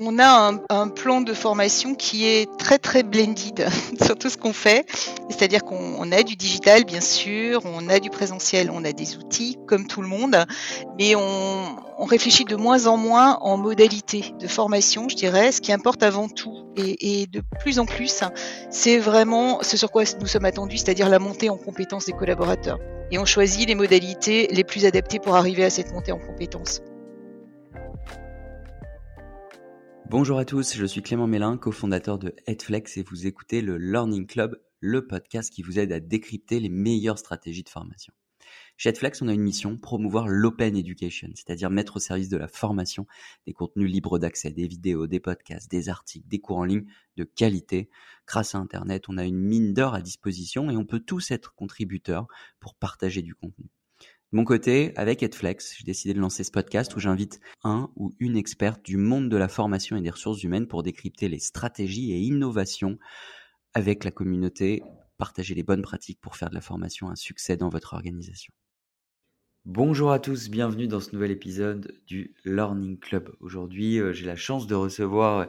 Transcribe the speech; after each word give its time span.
On 0.00 0.18
a 0.18 0.54
un, 0.70 0.88
plan 0.88 1.20
de 1.20 1.34
formation 1.34 1.94
qui 1.94 2.26
est 2.26 2.48
très 2.56 2.78
très 2.78 3.02
blended 3.02 3.68
sur 4.02 4.16
tout 4.16 4.30
ce 4.30 4.38
qu'on 4.38 4.54
fait. 4.54 4.86
C'est-à-dire 5.28 5.64
qu'on 5.64 5.96
on 5.98 6.10
a 6.12 6.22
du 6.22 6.34
digital 6.34 6.84
bien 6.84 7.02
sûr, 7.02 7.60
on 7.66 7.90
a 7.90 8.00
du 8.00 8.08
présentiel, 8.08 8.70
on 8.72 8.86
a 8.86 8.92
des 8.92 9.18
outils 9.18 9.58
comme 9.66 9.86
tout 9.86 10.00
le 10.00 10.08
monde, 10.08 10.46
mais 10.98 11.14
on, 11.14 11.76
réfléchit 11.98 12.46
de 12.46 12.56
moins 12.56 12.86
en 12.86 12.96
moins 12.96 13.38
en 13.42 13.58
modalité 13.58 14.34
de 14.40 14.48
formation, 14.48 15.10
je 15.10 15.14
dirais. 15.14 15.52
Ce 15.52 15.60
qui 15.60 15.72
importe 15.72 16.02
avant 16.02 16.28
tout 16.28 16.72
et, 16.74 17.20
et 17.22 17.26
de 17.26 17.42
plus 17.60 17.78
en 17.78 17.84
plus, 17.84 18.24
c'est 18.70 18.98
vraiment 18.98 19.62
ce 19.62 19.76
sur 19.76 19.90
quoi 19.90 20.04
nous 20.18 20.26
sommes 20.26 20.46
attendus, 20.46 20.78
c'est-à-dire 20.78 21.10
la 21.10 21.18
montée 21.18 21.50
en 21.50 21.58
compétences 21.58 22.06
des 22.06 22.12
collaborateurs. 22.12 22.78
Et 23.10 23.18
on 23.18 23.26
choisit 23.26 23.68
les 23.68 23.74
modalités 23.74 24.48
les 24.50 24.64
plus 24.64 24.86
adaptées 24.86 25.18
pour 25.18 25.36
arriver 25.36 25.64
à 25.64 25.70
cette 25.70 25.92
montée 25.92 26.12
en 26.12 26.18
compétences. 26.18 26.80
Bonjour 30.12 30.38
à 30.38 30.44
tous, 30.44 30.76
je 30.76 30.84
suis 30.84 31.00
Clément 31.00 31.26
Mélin, 31.26 31.56
cofondateur 31.56 32.18
de 32.18 32.34
Headflex 32.46 32.98
et 32.98 33.02
vous 33.02 33.26
écoutez 33.26 33.62
le 33.62 33.78
Learning 33.78 34.26
Club, 34.26 34.60
le 34.78 35.06
podcast 35.06 35.50
qui 35.50 35.62
vous 35.62 35.78
aide 35.78 35.90
à 35.90 36.00
décrypter 36.00 36.60
les 36.60 36.68
meilleures 36.68 37.18
stratégies 37.18 37.62
de 37.62 37.70
formation. 37.70 38.12
Chez 38.76 38.90
Headflex, 38.90 39.22
on 39.22 39.28
a 39.28 39.32
une 39.32 39.40
mission, 39.40 39.78
promouvoir 39.78 40.28
l'open 40.28 40.76
education, 40.76 41.30
c'est-à-dire 41.34 41.70
mettre 41.70 41.96
au 41.96 41.98
service 41.98 42.28
de 42.28 42.36
la 42.36 42.46
formation 42.46 43.06
des 43.46 43.54
contenus 43.54 43.90
libres 43.90 44.18
d'accès, 44.18 44.50
des 44.50 44.66
vidéos, 44.66 45.06
des 45.06 45.18
podcasts, 45.18 45.70
des 45.70 45.88
articles, 45.88 46.28
des 46.28 46.40
cours 46.40 46.58
en 46.58 46.64
ligne 46.64 46.84
de 47.16 47.24
qualité. 47.24 47.88
Grâce 48.26 48.54
à 48.54 48.58
Internet, 48.58 49.04
on 49.08 49.16
a 49.16 49.24
une 49.24 49.40
mine 49.40 49.72
d'or 49.72 49.94
à 49.94 50.02
disposition 50.02 50.70
et 50.70 50.76
on 50.76 50.84
peut 50.84 51.00
tous 51.00 51.30
être 51.30 51.54
contributeurs 51.54 52.26
pour 52.60 52.74
partager 52.74 53.22
du 53.22 53.34
contenu. 53.34 53.70
De 54.32 54.38
mon 54.38 54.44
côté, 54.44 54.94
avec 54.96 55.22
Edflex, 55.22 55.76
j'ai 55.76 55.84
décidé 55.84 56.14
de 56.14 56.18
lancer 56.18 56.42
ce 56.42 56.50
podcast 56.50 56.96
où 56.96 56.98
j'invite 56.98 57.38
un 57.64 57.90
ou 57.96 58.14
une 58.18 58.38
experte 58.38 58.82
du 58.82 58.96
monde 58.96 59.28
de 59.28 59.36
la 59.36 59.46
formation 59.46 59.94
et 59.98 60.00
des 60.00 60.08
ressources 60.08 60.42
humaines 60.42 60.66
pour 60.66 60.82
décrypter 60.82 61.28
les 61.28 61.38
stratégies 61.38 62.12
et 62.12 62.18
innovations 62.18 62.98
avec 63.74 64.04
la 64.04 64.10
communauté, 64.10 64.82
partager 65.18 65.54
les 65.54 65.62
bonnes 65.62 65.82
pratiques 65.82 66.18
pour 66.18 66.36
faire 66.36 66.48
de 66.48 66.54
la 66.54 66.62
formation 66.62 67.10
un 67.10 67.14
succès 67.14 67.58
dans 67.58 67.68
votre 67.68 67.92
organisation. 67.92 68.54
Bonjour 69.66 70.10
à 70.12 70.18
tous, 70.18 70.48
bienvenue 70.48 70.88
dans 70.88 71.00
ce 71.00 71.12
nouvel 71.12 71.30
épisode 71.30 71.94
du 72.06 72.34
Learning 72.46 72.98
Club. 72.98 73.36
Aujourd'hui, 73.40 73.98
euh, 73.98 74.14
j'ai 74.14 74.24
la 74.24 74.36
chance 74.36 74.66
de 74.66 74.74
recevoir 74.74 75.46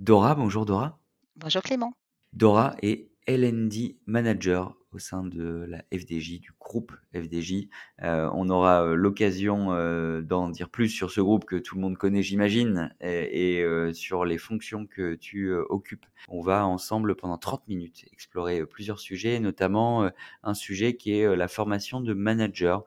Dora. 0.00 0.34
Bonjour 0.34 0.66
Dora. 0.66 0.98
Bonjour 1.36 1.62
Clément. 1.62 1.94
Dora 2.32 2.74
est 2.82 3.12
LND 3.28 3.96
Manager 4.06 4.76
au 4.90 4.98
sein 4.98 5.24
de 5.24 5.66
la 5.68 5.84
FDJ, 5.92 6.40
du 6.40 6.52
groupe 6.64 6.92
FDJ. 7.14 7.68
Euh, 8.02 8.28
on 8.32 8.48
aura 8.48 8.82
euh, 8.82 8.94
l'occasion 8.94 9.68
euh, 9.72 10.22
d'en 10.22 10.48
dire 10.48 10.70
plus 10.70 10.88
sur 10.88 11.10
ce 11.10 11.20
groupe 11.20 11.44
que 11.44 11.56
tout 11.56 11.76
le 11.76 11.82
monde 11.82 11.96
connaît, 11.96 12.22
j'imagine, 12.22 12.92
et, 13.00 13.64
sur 13.92 14.24
les 14.24 14.38
fonctions 14.38 14.86
que 14.86 15.14
tu 15.14 15.52
occupes. 15.68 16.06
On 16.28 16.40
va 16.40 16.66
ensemble 16.66 17.14
pendant 17.14 17.36
30 17.36 17.68
minutes 17.68 18.06
explorer 18.12 18.64
plusieurs 18.64 18.98
sujets, 18.98 19.38
notamment 19.38 20.10
un 20.42 20.54
sujet 20.54 20.96
qui 20.96 21.12
est 21.12 21.36
la 21.36 21.48
formation 21.48 22.00
de 22.00 22.14
manager 22.14 22.84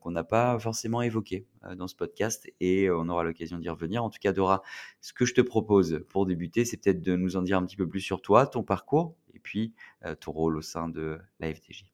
qu'on 0.00 0.10
n'a 0.10 0.24
pas 0.24 0.58
forcément 0.58 1.02
évoqué 1.02 1.46
dans 1.76 1.86
ce 1.86 1.94
podcast 1.94 2.50
et 2.60 2.90
on 2.90 3.08
aura 3.08 3.22
l'occasion 3.22 3.58
d'y 3.58 3.68
revenir. 3.68 4.02
En 4.02 4.10
tout 4.10 4.18
cas, 4.20 4.32
Dora, 4.32 4.62
ce 5.00 5.12
que 5.12 5.24
je 5.24 5.34
te 5.34 5.40
propose 5.40 6.04
pour 6.08 6.26
débuter, 6.26 6.64
c'est 6.64 6.76
peut-être 6.76 7.02
de 7.02 7.14
nous 7.14 7.36
en 7.36 7.42
dire 7.42 7.58
un 7.58 7.64
petit 7.64 7.76
peu 7.76 7.88
plus 7.88 8.00
sur 8.00 8.20
toi, 8.20 8.46
ton 8.46 8.64
parcours 8.64 9.14
et 9.34 9.38
puis 9.38 9.72
ton 10.20 10.32
rôle 10.32 10.56
au 10.56 10.62
sein 10.62 10.88
de 10.88 11.18
la 11.38 11.54
FDJ. 11.54 11.84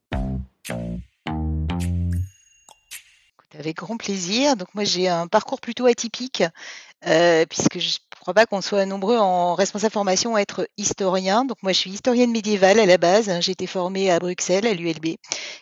Avec 3.58 3.76
grand 3.76 3.96
plaisir. 3.96 4.56
Donc 4.56 4.68
moi 4.74 4.84
j'ai 4.84 5.08
un 5.08 5.26
parcours 5.26 5.60
plutôt 5.60 5.86
atypique 5.86 6.44
euh, 7.06 7.44
puisque 7.46 7.80
je 7.80 7.88
ne 7.88 8.20
crois 8.20 8.32
pas 8.32 8.46
qu'on 8.46 8.60
soit 8.60 8.86
nombreux 8.86 9.18
en 9.18 9.56
responsable 9.56 9.92
formation 9.92 10.36
à 10.36 10.40
être 10.40 10.68
historien. 10.76 11.44
Donc 11.44 11.60
moi 11.64 11.72
je 11.72 11.78
suis 11.78 11.90
historienne 11.90 12.30
médiévale 12.30 12.78
à 12.78 12.86
la 12.86 12.98
base. 12.98 13.30
J'ai 13.40 13.52
été 13.52 13.66
formée 13.66 14.12
à 14.12 14.20
Bruxelles 14.20 14.64
à 14.64 14.74
l'ULB 14.74 15.16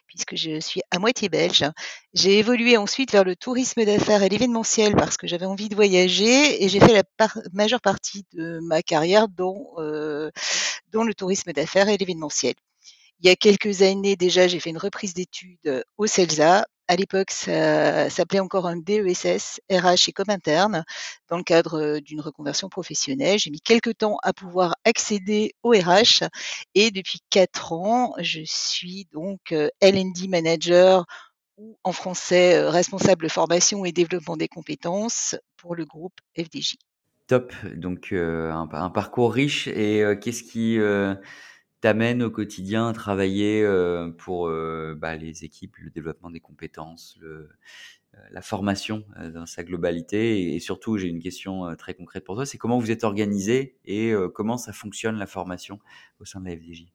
puisque 0.06 0.36
je 0.36 0.60
suis 0.60 0.82
à 0.90 0.98
moitié 0.98 1.30
belge. 1.30 1.64
J'ai 2.12 2.38
évolué 2.38 2.76
ensuite 2.76 3.12
vers 3.12 3.24
le 3.24 3.34
tourisme 3.34 3.82
d'affaires 3.86 4.22
et 4.22 4.28
l'événementiel 4.28 4.94
parce 4.94 5.16
que 5.16 5.26
j'avais 5.26 5.46
envie 5.46 5.70
de 5.70 5.74
voyager 5.74 6.62
et 6.62 6.68
j'ai 6.68 6.80
fait 6.80 6.92
la 6.92 7.02
majeure 7.54 7.80
partie 7.80 8.26
de 8.34 8.60
ma 8.60 8.82
carrière 8.82 9.26
euh, 9.78 10.30
dans 10.92 11.02
le 11.02 11.14
tourisme 11.14 11.52
d'affaires 11.52 11.88
et 11.88 11.96
l'événementiel. 11.96 12.54
Il 13.20 13.26
y 13.26 13.30
a 13.30 13.36
quelques 13.36 13.80
années 13.80 14.16
déjà, 14.16 14.48
j'ai 14.48 14.60
fait 14.60 14.68
une 14.68 14.78
reprise 14.78 15.14
d'études 15.14 15.84
au 15.96 16.06
CELSA. 16.06 16.66
À 16.88 16.96
l'époque, 16.96 17.30
ça 17.30 18.08
s'appelait 18.10 18.40
encore 18.40 18.66
un 18.66 18.76
DESS, 18.76 19.60
RH 19.70 20.08
et 20.08 20.12
com 20.12 20.26
interne, 20.28 20.84
dans 21.28 21.36
le 21.36 21.42
cadre 21.42 21.98
d'une 21.98 22.20
reconversion 22.20 22.68
professionnelle. 22.68 23.38
J'ai 23.38 23.50
mis 23.50 23.60
quelques 23.60 23.98
temps 23.98 24.18
à 24.22 24.32
pouvoir 24.32 24.76
accéder 24.84 25.52
au 25.62 25.70
RH 25.70 26.28
et 26.74 26.90
depuis 26.90 27.20
quatre 27.30 27.72
ans, 27.72 28.14
je 28.18 28.42
suis 28.44 29.06
donc 29.12 29.52
L&D 29.80 30.28
manager 30.28 31.04
ou 31.56 31.78
en 31.84 31.92
français 31.92 32.68
responsable 32.68 33.28
formation 33.30 33.84
et 33.84 33.92
développement 33.92 34.36
des 34.36 34.48
compétences 34.48 35.36
pour 35.56 35.74
le 35.74 35.84
groupe 35.84 36.14
FDJ. 36.38 36.76
Top, 37.26 37.52
donc 37.74 38.12
euh, 38.12 38.52
un, 38.52 38.90
parcours 38.90 39.32
riche 39.32 39.66
et 39.66 40.04
euh, 40.04 40.14
qu'est-ce 40.14 40.44
qui 40.44 40.78
euh, 40.78 41.16
t'amène 41.86 42.24
au 42.24 42.32
quotidien 42.32 42.88
à 42.88 42.92
travailler 42.92 43.62
euh, 43.62 44.10
pour 44.10 44.48
euh, 44.48 44.96
bah, 44.98 45.14
les 45.14 45.44
équipes, 45.44 45.76
le 45.76 45.88
développement 45.88 46.30
des 46.30 46.40
compétences, 46.40 47.16
le, 47.20 47.48
euh, 48.14 48.18
la 48.32 48.42
formation 48.42 49.04
dans 49.32 49.46
sa 49.46 49.62
globalité 49.62 50.52
et, 50.56 50.58
surtout 50.58 50.98
j'ai 50.98 51.06
une 51.06 51.22
question 51.22 51.76
très 51.76 51.94
concrète 51.94 52.24
pour 52.24 52.34
toi, 52.34 52.44
c'est 52.44 52.58
comment 52.58 52.80
vous 52.80 52.90
êtes 52.90 53.04
organisé 53.04 53.76
et 53.84 54.12
comment 54.34 54.56
ça 54.56 54.72
fonctionne 54.72 55.16
la 55.16 55.28
formation 55.28 55.78
au 56.18 56.24
sein 56.24 56.40
de 56.40 56.46
la 56.46 56.56
FDJ 56.56 56.86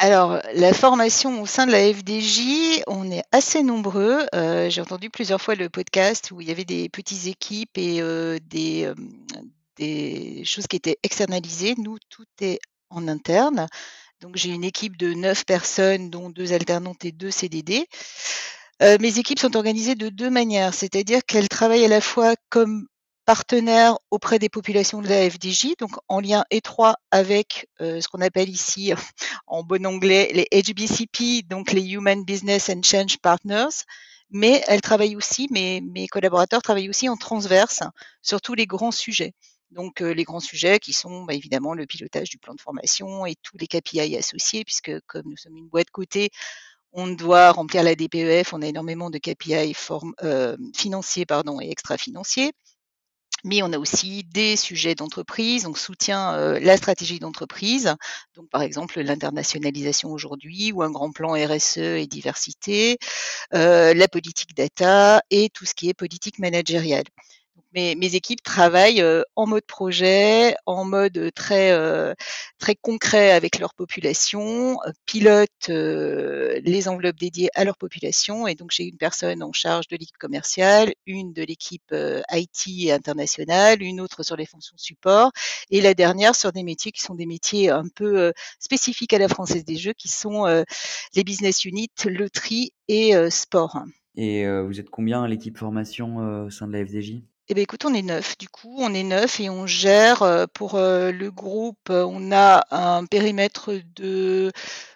alors, 0.00 0.40
la 0.54 0.72
formation 0.72 1.42
au 1.42 1.46
sein 1.46 1.66
de 1.66 1.72
la 1.72 1.92
FDJ, 1.92 2.84
on 2.86 3.10
est 3.10 3.24
assez 3.32 3.64
nombreux. 3.64 4.20
J'ai 4.32 4.80
entendu 4.80 5.10
plusieurs 5.10 5.40
fois 5.40 5.56
le 5.56 5.68
podcast 5.68 6.30
où 6.30 6.40
il 6.40 6.46
y 6.46 6.52
avait 6.52 6.64
des 6.64 6.88
petites 6.88 7.26
équipes 7.26 7.76
et 7.76 8.00
des, 8.48 8.92
des 9.76 10.44
choses 10.44 10.68
qui 10.68 10.76
étaient 10.76 10.98
externalisées. 11.02 11.74
Nous, 11.78 11.98
tout 12.10 12.26
est 12.40 12.60
en 12.90 13.08
interne. 13.08 13.68
Donc, 14.20 14.36
j'ai 14.36 14.50
une 14.50 14.64
équipe 14.64 14.96
de 14.96 15.14
neuf 15.14 15.44
personnes, 15.44 16.10
dont 16.10 16.30
deux 16.30 16.52
alternantes 16.52 17.04
et 17.04 17.12
deux 17.12 17.30
CDD. 17.30 17.86
Euh, 18.82 18.96
mes 19.00 19.18
équipes 19.18 19.38
sont 19.38 19.56
organisées 19.56 19.94
de 19.94 20.08
deux 20.08 20.30
manières, 20.30 20.74
c'est-à-dire 20.74 21.24
qu'elles 21.26 21.48
travaillent 21.48 21.84
à 21.84 21.88
la 21.88 22.00
fois 22.00 22.34
comme 22.48 22.86
partenaires 23.28 23.98
auprès 24.10 24.38
des 24.38 24.48
populations 24.48 25.02
de 25.02 25.08
la 25.08 25.28
FDJ, 25.28 25.74
donc 25.78 25.90
en 26.08 26.18
lien 26.18 26.44
étroit 26.50 26.96
avec 27.10 27.68
euh, 27.82 28.00
ce 28.00 28.08
qu'on 28.08 28.22
appelle 28.22 28.48
ici 28.48 28.94
en 29.46 29.62
bon 29.62 29.84
anglais 29.84 30.30
les 30.32 30.62
HBCP, 30.62 31.46
donc 31.46 31.72
les 31.72 31.82
Human 31.82 32.24
Business 32.24 32.70
and 32.70 32.82
Change 32.82 33.18
Partners, 33.18 33.84
mais 34.30 34.62
elles 34.66 34.80
travaillent 34.80 35.16
aussi, 35.16 35.48
mes, 35.50 35.82
mes 35.82 36.08
collaborateurs 36.08 36.62
travaillent 36.62 36.88
aussi 36.88 37.08
en 37.08 37.16
transverse 37.16 37.82
sur 38.22 38.40
tous 38.40 38.54
les 38.54 38.66
grands 38.66 38.92
sujets. 38.92 39.34
Donc 39.70 40.00
les 40.00 40.24
grands 40.24 40.40
sujets 40.40 40.78
qui 40.78 40.92
sont 40.92 41.24
bah, 41.24 41.34
évidemment 41.34 41.74
le 41.74 41.86
pilotage 41.86 42.30
du 42.30 42.38
plan 42.38 42.54
de 42.54 42.60
formation 42.60 43.26
et 43.26 43.34
tous 43.42 43.58
les 43.58 43.66
KPI 43.66 44.16
associés, 44.16 44.64
puisque 44.64 44.92
comme 45.06 45.26
nous 45.26 45.36
sommes 45.36 45.56
une 45.56 45.68
boîte 45.68 45.90
cotée, 45.90 46.30
on 46.92 47.08
doit 47.08 47.52
remplir 47.52 47.82
la 47.82 47.94
DPEF, 47.94 48.54
on 48.54 48.62
a 48.62 48.66
énormément 48.66 49.10
de 49.10 49.18
KPI 49.18 49.74
financiers 50.74 51.26
pardon, 51.26 51.60
et 51.60 51.70
extra-financiers. 51.70 52.52
Mais 53.44 53.62
on 53.62 53.72
a 53.72 53.78
aussi 53.78 54.24
des 54.24 54.56
sujets 54.56 54.96
d'entreprise, 54.96 55.64
on 55.66 55.74
soutient 55.74 56.58
la 56.58 56.76
stratégie 56.76 57.20
d'entreprise, 57.20 57.94
donc 58.34 58.48
par 58.48 58.62
exemple 58.62 59.00
l'internationalisation 59.00 60.10
aujourd'hui 60.10 60.72
ou 60.72 60.82
un 60.82 60.90
grand 60.90 61.12
plan 61.12 61.34
RSE 61.34 61.78
et 61.78 62.08
diversité, 62.08 62.98
la 63.52 64.08
politique 64.08 64.56
data 64.56 65.22
et 65.30 65.50
tout 65.50 65.66
ce 65.66 65.74
qui 65.74 65.88
est 65.88 65.94
politique 65.94 66.40
managériale 66.40 67.04
mes, 67.74 68.14
équipes 68.14 68.42
travaillent 68.42 69.02
euh, 69.02 69.22
en 69.36 69.46
mode 69.46 69.64
projet, 69.64 70.54
en 70.66 70.84
mode 70.84 71.30
très 71.34 71.72
euh, 71.72 72.14
très 72.58 72.74
concret 72.74 73.32
avec 73.32 73.58
leur 73.58 73.74
population, 73.74 74.78
euh, 74.86 74.92
pilotent 75.06 75.68
les 75.68 76.88
enveloppes 76.88 77.18
dédiées 77.18 77.50
à 77.54 77.64
leur 77.64 77.76
population. 77.76 78.46
Et 78.46 78.54
donc 78.54 78.70
j'ai 78.72 78.84
une 78.84 78.96
personne 78.96 79.42
en 79.42 79.52
charge 79.52 79.88
de 79.88 79.96
l'équipe 79.96 80.18
commerciale, 80.18 80.92
une 81.06 81.32
de 81.32 81.42
l'équipe 81.42 81.94
IT 82.32 82.90
internationale, 82.90 83.82
une 83.82 84.00
autre 84.00 84.22
sur 84.22 84.36
les 84.36 84.46
fonctions 84.46 84.76
support, 84.76 85.32
et 85.70 85.80
la 85.80 85.94
dernière 85.94 86.34
sur 86.34 86.52
des 86.52 86.62
métiers 86.62 86.92
qui 86.92 87.02
sont 87.02 87.14
des 87.14 87.26
métiers 87.26 87.70
un 87.70 87.88
peu 87.94 88.32
spécifiques 88.58 89.12
à 89.12 89.18
la 89.18 89.28
française 89.28 89.64
des 89.64 89.76
jeux, 89.76 89.92
qui 89.92 90.08
sont 90.08 90.46
les 91.14 91.24
business 91.24 91.64
units, 91.64 91.88
loterie 92.04 92.72
et 92.88 93.12
sport. 93.30 93.82
Et 94.16 94.46
vous 94.62 94.80
êtes 94.80 94.90
combien 94.90 95.22
à 95.22 95.28
l'équipe 95.28 95.58
formation 95.58 96.44
au 96.44 96.50
sein 96.50 96.66
de 96.66 96.72
la 96.72 96.84
FDJ 96.84 97.22
eh 97.50 97.54
bien, 97.54 97.62
écoute, 97.62 97.86
on 97.86 97.94
est 97.94 98.02
neuf. 98.02 98.36
Du 98.36 98.48
coup, 98.48 98.76
on 98.78 98.92
est 98.92 99.02
neuf 99.02 99.40
et 99.40 99.48
on 99.48 99.66
gère 99.66 100.22
euh, 100.22 100.44
pour 100.52 100.74
euh, 100.74 101.10
le 101.12 101.30
groupe, 101.30 101.88
euh, 101.88 102.04
on 102.06 102.30
a 102.30 102.66
un 102.70 103.06
périmètre 103.06 103.72
de 103.96 104.52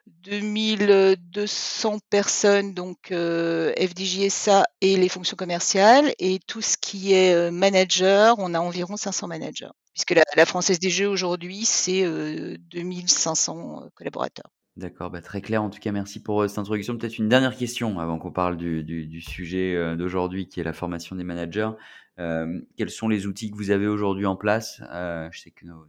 2200 0.06 1.99
personnes, 2.10 2.75
donc 2.75 3.10
FDJSA 3.10 4.64
et 4.82 4.96
les 4.96 5.08
fonctions 5.08 5.37
commerciales. 5.37 6.12
Et 6.19 6.40
tout 6.46 6.60
ce 6.60 6.76
qui 6.76 7.14
est 7.14 7.50
manager, 7.50 8.37
on 8.38 8.52
a 8.52 8.60
environ 8.60 8.96
500 8.96 9.28
managers. 9.28 9.70
puisque 9.94 10.10
la, 10.10 10.22
la 10.37 10.46
Française 10.46 10.78
des 10.78 10.90
Jeux 10.90 11.08
aujourd'hui, 11.08 11.64
c'est 11.64 12.04
2500 12.04 13.88
collaborateurs. 13.94 14.50
D'accord, 14.76 15.10
bah, 15.10 15.20
très 15.20 15.40
clair. 15.40 15.62
En 15.62 15.70
tout 15.70 15.81
cas, 15.81 15.90
merci 15.90 16.22
pour 16.22 16.49
cette 16.49 16.58
introduction. 16.58 16.96
Peut-être 16.96 17.19
une 17.19 17.28
dernière 17.28 17.56
question 17.56 17.99
avant 17.99 18.19
qu'on 18.19 18.32
parle 18.32 18.56
du 18.56 19.20
sujet 19.22 19.96
d'aujourd'hui 19.96 20.46
qui 20.46 20.60
est 20.60 20.64
la 20.64 20.72
formation 20.72 21.16
des 21.16 21.25
managers. 21.25 21.70
Euh, 22.19 22.61
quels 22.76 22.91
sont 22.91 23.09
les 23.09 23.26
outils 23.26 23.50
que 23.50 23.56
vous 23.56 23.70
avez 23.70 23.87
aujourd'hui 23.87 24.26
en 24.26 24.37
place? 24.37 24.82
Euh, 24.91 25.29
Je 25.32 25.41
sais 25.41 25.50
que 25.50 25.64
nos, 25.64 25.87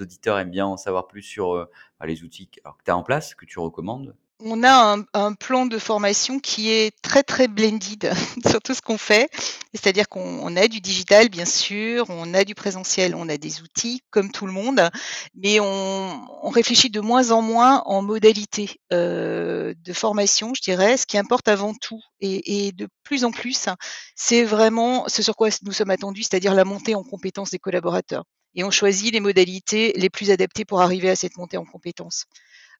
auditeurs 0.00 0.38
aiment 0.38 0.50
bien 0.50 0.66
en 0.66 0.76
savoir 0.76 1.06
plus 1.06 1.22
sur 1.22 1.54
euh, 1.54 1.70
les 2.04 2.24
outils 2.24 2.48
que 2.48 2.60
tu 2.84 2.90
as 2.90 2.96
en 2.96 3.02
place, 3.02 3.34
que 3.34 3.46
tu 3.46 3.58
recommandes 3.58 4.14
on 4.44 4.62
a 4.64 4.96
un, 5.14 5.32
plan 5.34 5.66
de 5.66 5.78
formation 5.78 6.38
qui 6.38 6.70
est 6.70 6.94
très 7.00 7.22
très 7.22 7.48
blended 7.48 8.12
sur 8.46 8.60
tout 8.60 8.74
ce 8.74 8.82
qu'on 8.82 8.98
fait. 8.98 9.30
C'est-à-dire 9.72 10.08
qu'on 10.08 10.56
a 10.56 10.68
du 10.68 10.80
digital, 10.80 11.28
bien 11.28 11.44
sûr, 11.44 12.06
on 12.08 12.34
a 12.34 12.44
du 12.44 12.54
présentiel, 12.54 13.14
on 13.14 13.28
a 13.28 13.36
des 13.36 13.62
outils 13.62 14.02
comme 14.10 14.30
tout 14.30 14.46
le 14.46 14.52
monde, 14.52 14.90
mais 15.34 15.60
on, 15.60 16.50
réfléchit 16.50 16.90
de 16.90 17.00
moins 17.00 17.30
en 17.30 17.40
moins 17.40 17.82
en 17.86 18.02
modalité 18.02 18.80
euh, 18.92 19.74
de 19.84 19.92
formation, 19.92 20.52
je 20.54 20.60
dirais. 20.60 20.96
Ce 20.96 21.06
qui 21.06 21.16
importe 21.16 21.48
avant 21.48 21.72
tout 21.74 22.00
et, 22.20 22.66
et 22.66 22.72
de 22.72 22.88
plus 23.04 23.24
en 23.24 23.30
plus, 23.30 23.68
c'est 24.16 24.44
vraiment 24.44 25.08
ce 25.08 25.22
sur 25.22 25.36
quoi 25.36 25.48
nous 25.62 25.72
sommes 25.72 25.90
attendus, 25.90 26.24
c'est-à-dire 26.24 26.54
la 26.54 26.64
montée 26.64 26.94
en 26.94 27.04
compétences 27.04 27.50
des 27.50 27.58
collaborateurs. 27.58 28.24
Et 28.54 28.64
on 28.64 28.70
choisit 28.70 29.12
les 29.12 29.20
modalités 29.20 29.92
les 29.96 30.10
plus 30.10 30.30
adaptées 30.30 30.64
pour 30.64 30.82
arriver 30.82 31.08
à 31.08 31.16
cette 31.16 31.36
montée 31.38 31.56
en 31.56 31.64
compétences. 31.64 32.26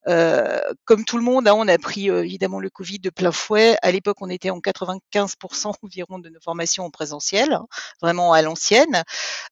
Euh, 0.08 0.60
comme 0.84 1.04
tout 1.04 1.16
le 1.16 1.22
monde, 1.22 1.46
hein, 1.46 1.54
on 1.56 1.68
a 1.68 1.78
pris 1.78 2.10
euh, 2.10 2.24
évidemment 2.24 2.58
le 2.58 2.70
Covid 2.70 2.98
de 2.98 3.10
plein 3.10 3.32
fouet. 3.32 3.76
À 3.82 3.92
l'époque, 3.92 4.16
on 4.20 4.30
était 4.30 4.50
en 4.50 4.58
95% 4.58 5.72
environ 5.82 6.18
de 6.18 6.28
nos 6.28 6.40
formations 6.40 6.84
en 6.84 6.90
présentiel, 6.90 7.52
hein, 7.52 7.66
vraiment 8.00 8.32
à 8.32 8.42
l'ancienne, 8.42 9.04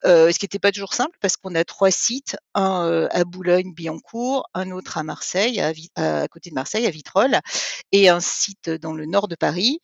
euh, 0.05 0.33
ce 0.33 0.39
qui 0.39 0.45
n'était 0.45 0.59
pas 0.59 0.73
toujours 0.73 0.95
simple 0.95 1.17
parce 1.21 1.37
qu'on 1.37 1.55
a 1.55 1.65
trois 1.65 1.91
sites, 1.91 2.37
un 2.55 3.09
à 3.11 3.25
Boulogne-Billancourt, 3.25 4.49
un 4.55 4.71
autre 4.71 4.99
à 4.99 5.03
Marseille, 5.03 5.61
à, 5.61 5.73
à, 5.97 6.29
côté 6.29 6.51
de 6.51 6.55
Marseille, 6.55 6.87
à 6.87 6.91
Vitrolles, 6.91 7.41
et 7.93 8.09
un 8.09 8.21
site 8.21 8.71
dans 8.71 8.93
le 8.93 9.07
nord 9.07 9.29
de 9.29 9.37
Paris. 9.37 9.81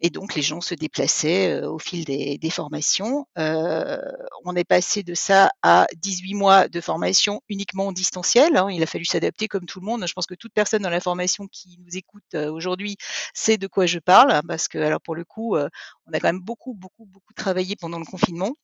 Et 0.00 0.10
donc, 0.10 0.34
les 0.34 0.42
gens 0.42 0.60
se 0.60 0.74
déplaçaient 0.74 1.62
au 1.62 1.78
fil 1.78 2.04
des, 2.04 2.38
des 2.38 2.50
formations. 2.50 3.26
Euh, 3.38 3.98
on 4.44 4.56
est 4.56 4.64
passé 4.64 5.02
de 5.02 5.14
ça 5.14 5.50
à 5.62 5.86
18 5.96 6.34
mois 6.34 6.68
de 6.68 6.80
formation 6.80 7.42
uniquement 7.48 7.88
en 7.88 7.92
distanciel. 7.92 8.56
Hein. 8.56 8.68
Il 8.70 8.82
a 8.82 8.86
fallu 8.86 9.04
s'adapter 9.04 9.48
comme 9.48 9.66
tout 9.66 9.80
le 9.80 9.86
monde. 9.86 10.06
Je 10.06 10.12
pense 10.12 10.26
que 10.26 10.34
toute 10.34 10.52
personne 10.52 10.82
dans 10.82 10.90
la 10.90 11.00
formation 11.00 11.46
qui 11.48 11.78
nous 11.84 11.96
écoute 11.96 12.34
aujourd'hui 12.34 12.96
sait 13.34 13.58
de 13.58 13.66
quoi 13.66 13.86
je 13.86 13.98
parle, 13.98 14.30
hein, 14.32 14.42
parce 14.46 14.68
que, 14.68 14.78
alors 14.78 15.00
pour 15.00 15.14
le 15.14 15.24
coup, 15.24 15.56
on 15.56 16.12
a 16.12 16.20
quand 16.20 16.28
même 16.28 16.40
beaucoup, 16.40 16.74
beaucoup, 16.74 17.04
beaucoup 17.06 17.34
travaillé 17.34 17.76
pendant 17.76 17.98
le 17.98 18.06
confinement. 18.06 18.54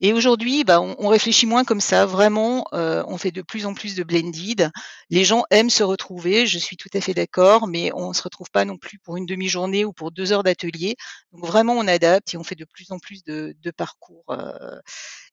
Et 0.00 0.12
aujourd'hui, 0.12 0.64
bah, 0.64 0.80
on, 0.80 0.96
on, 0.98 1.08
réfléchit 1.08 1.46
moins 1.46 1.64
comme 1.64 1.80
ça. 1.80 2.06
Vraiment, 2.06 2.64
euh, 2.72 3.04
on 3.06 3.18
fait 3.18 3.30
de 3.32 3.42
plus 3.42 3.66
en 3.66 3.74
plus 3.74 3.94
de 3.94 4.02
blended. 4.02 4.70
Les 5.10 5.24
gens 5.24 5.44
aiment 5.50 5.70
se 5.70 5.82
retrouver, 5.82 6.46
je 6.46 6.58
suis 6.58 6.76
tout 6.76 6.88
à 6.94 7.00
fait 7.00 7.14
d'accord, 7.14 7.66
mais 7.66 7.92
on 7.94 8.08
ne 8.08 8.14
se 8.14 8.22
retrouve 8.22 8.50
pas 8.50 8.64
non 8.64 8.78
plus 8.78 8.98
pour 8.98 9.16
une 9.16 9.26
demi-journée 9.26 9.84
ou 9.84 9.92
pour 9.92 10.10
deux 10.10 10.32
heures 10.32 10.42
d'atelier. 10.42 10.96
Donc 11.32 11.46
vraiment, 11.46 11.74
on 11.74 11.86
adapte 11.86 12.32
et 12.34 12.36
on 12.36 12.44
fait 12.44 12.54
de 12.54 12.64
plus 12.64 12.92
en 12.92 12.98
plus 12.98 13.22
de, 13.24 13.54
de 13.60 13.70
parcours. 13.70 14.24
Euh, 14.30 14.78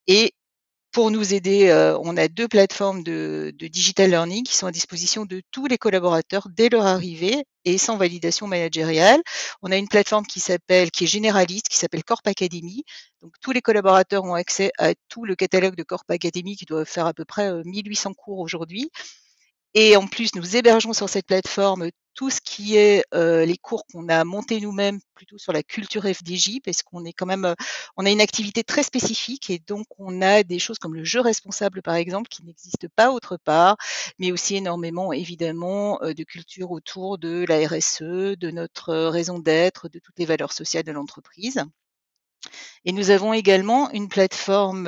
et 0.08 0.34
pour 0.98 1.12
nous 1.12 1.36
aider, 1.36 1.68
euh, 1.68 1.96
on 2.02 2.18
a 2.18 2.28
deux 2.28 2.48
plateformes 2.48 3.04
de, 3.04 3.54
digital 3.56 4.10
learning 4.10 4.44
qui 4.44 4.56
sont 4.56 4.66
à 4.66 4.72
disposition 4.72 5.26
de 5.26 5.44
tous 5.52 5.68
les 5.68 5.78
collaborateurs 5.78 6.48
dès 6.50 6.70
leur 6.70 6.88
arrivée 6.88 7.46
et 7.66 7.78
sans 7.78 7.98
validation 7.98 8.48
managériale. 8.48 9.22
On 9.62 9.72
a 9.72 9.78
une 9.78 9.88
plateforme 9.88 10.26
qui 10.26 10.40
s'appelle, 10.40 10.90
qui 10.90 11.04
est 11.04 11.08
généraliste, 11.08 11.68
qui 11.68 11.78
s'appelle 11.78 12.04
Corp 12.04 12.26
Academy. 12.26 12.84
Donc 13.22 13.34
tous 13.42 13.52
les 13.52 13.62
collaborateurs 13.62 14.24
ont 14.24 14.34
accès 14.34 14.72
à 14.80 14.96
tout 15.08 15.24
le 15.24 15.36
catalogue 15.36 15.76
de 15.76 15.84
Corp 15.84 16.10
Academy 16.10 16.56
qui 16.56 16.66
doit 16.66 16.84
faire 16.84 17.06
à 17.06 17.14
peu 17.14 17.26
près 17.26 17.64
1800 17.64 18.10
euh, 18.10 18.14
cours 18.16 18.40
aujourd'hui. 18.40 18.90
Et 19.76 19.96
en 19.98 20.08
plus, 20.08 20.34
nous 20.34 20.56
hébergeons 20.56 20.94
sur 20.94 21.10
cette 21.10 21.28
plateforme 21.28 21.92
tout 22.18 22.32
ce 22.32 22.42
qui 22.42 22.76
est 22.78 23.06
euh, 23.14 23.46
les 23.46 23.58
cours 23.58 23.86
qu'on 23.86 24.10
a 24.10 24.24
montés 24.24 24.60
nous-mêmes 24.60 25.00
plutôt 25.14 25.38
sur 25.38 25.54
la 25.54 25.62
culture 25.62 26.04
FDJ, 26.04 26.62
parce 26.66 26.82
qu'on 26.82 27.06
est 27.06 27.14
quand 27.14 27.28
même, 27.28 27.54
on 27.96 28.08
a 28.08 28.10
une 28.10 28.22
activité 28.22 28.64
très 28.64 28.82
spécifique 28.82 29.52
et 29.52 29.60
donc 29.60 29.86
on 30.00 30.24
a 30.24 30.42
des 30.42 30.58
choses 30.58 30.80
comme 30.80 30.96
le 30.96 31.04
jeu 31.04 31.22
responsable 31.22 31.84
par 31.84 31.94
exemple 31.94 32.28
qui 32.28 32.44
n'existe 32.44 32.88
pas 32.96 33.12
autre 33.12 33.38
part, 33.38 33.78
mais 34.18 34.32
aussi 34.32 34.56
énormément 34.56 35.14
évidemment 35.14 36.00
de 36.02 36.24
culture 36.24 36.72
autour 36.72 37.20
de 37.20 37.46
la 37.48 37.68
RSE, 37.68 38.02
de 38.36 38.50
notre 38.50 38.96
raison 38.96 39.38
d'être, 39.38 39.88
de 39.88 40.00
toutes 40.00 40.18
les 40.18 40.26
valeurs 40.26 40.54
sociales 40.54 40.84
de 40.84 40.92
l'entreprise. 40.92 41.64
Et 42.84 42.94
nous 42.94 43.12
avons 43.12 43.34
également 43.34 43.92
une 43.92 44.10
plateforme 44.10 44.88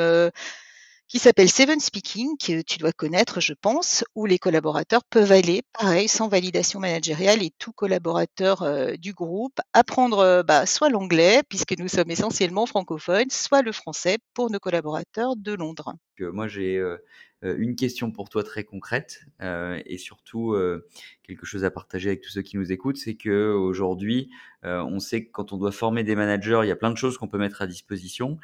qui 1.09 1.17
s'appelle 1.17 1.49
Seven 1.49 1.79
Speaking, 1.79 2.37
que 2.37 2.61
tu 2.61 2.77
dois 2.77 2.91
connaître, 2.91 3.41
je 3.41 3.53
pense, 3.59 4.05
où 4.13 4.27
les 4.27 4.37
collaborateurs 4.37 5.03
peuvent 5.09 5.31
aller, 5.31 5.63
pareil, 5.73 6.07
sans 6.07 6.27
validation 6.27 6.79
managériale, 6.79 7.41
et 7.41 7.51
tout 7.57 7.71
collaborateur 7.71 8.61
euh, 8.61 8.93
du 8.93 9.13
groupe 9.13 9.59
apprendre 9.73 10.19
euh, 10.19 10.43
bah, 10.43 10.67
soit 10.67 10.89
l'anglais, 10.89 11.41
puisque 11.49 11.75
nous 11.79 11.87
sommes 11.87 12.11
essentiellement 12.11 12.67
francophones, 12.67 13.31
soit 13.31 13.63
le 13.63 13.71
français 13.71 14.19
pour 14.35 14.51
nos 14.51 14.59
collaborateurs 14.59 15.35
de 15.35 15.53
Londres. 15.53 15.95
Moi, 16.19 16.47
j'ai 16.47 16.77
euh, 16.77 16.97
une 17.41 17.75
question 17.75 18.11
pour 18.11 18.29
toi 18.29 18.43
très 18.43 18.63
concrète 18.63 19.21
et 19.39 19.97
surtout 19.97 20.57
quelque 21.23 21.45
chose 21.45 21.63
à 21.63 21.71
partager 21.71 22.09
avec 22.09 22.19
tous 22.19 22.31
ceux 22.31 22.41
qui 22.41 22.57
nous 22.57 22.73
écoutent, 22.73 22.97
c'est 22.97 23.15
que 23.15 23.53
aujourd'hui, 23.53 24.29
on 24.63 24.99
sait 24.99 25.23
que 25.23 25.31
quand 25.31 25.53
on 25.53 25.57
doit 25.57 25.71
former 25.71 26.03
des 26.03 26.17
managers, 26.17 26.59
il 26.63 26.67
y 26.67 26.71
a 26.71 26.75
plein 26.75 26.91
de 26.91 26.97
choses 26.97 27.17
qu'on 27.17 27.29
peut 27.29 27.37
mettre 27.37 27.61
à 27.61 27.67
disposition 27.67 28.37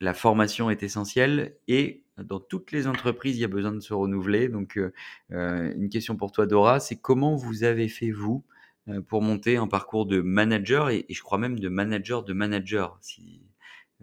la 0.00 0.14
formation 0.14 0.70
est 0.70 0.82
essentielle 0.82 1.56
et 1.68 2.02
dans 2.18 2.40
toutes 2.40 2.72
les 2.72 2.86
entreprises, 2.86 3.36
il 3.36 3.40
y 3.40 3.44
a 3.44 3.48
besoin 3.48 3.72
de 3.72 3.80
se 3.80 3.92
renouveler. 3.92 4.48
Donc, 4.48 4.78
euh, 4.78 4.92
euh 5.32 5.72
une 5.74 5.88
question 5.88 6.16
pour 6.16 6.32
toi, 6.32 6.46
Dora, 6.46 6.80
c'est 6.80 6.96
comment 6.96 7.36
vous 7.36 7.64
avez 7.64 7.88
fait, 7.88 8.10
vous, 8.10 8.44
euh, 8.88 9.00
pour 9.00 9.22
monter 9.22 9.56
un 9.56 9.66
parcours 9.66 10.06
de 10.06 10.20
manager 10.20 10.90
et, 10.90 11.04
je 11.08 11.22
crois 11.22 11.38
même 11.38 11.58
de 11.58 11.68
manager 11.68 12.22
de 12.22 12.32
manager, 12.32 12.98
si 13.00 13.42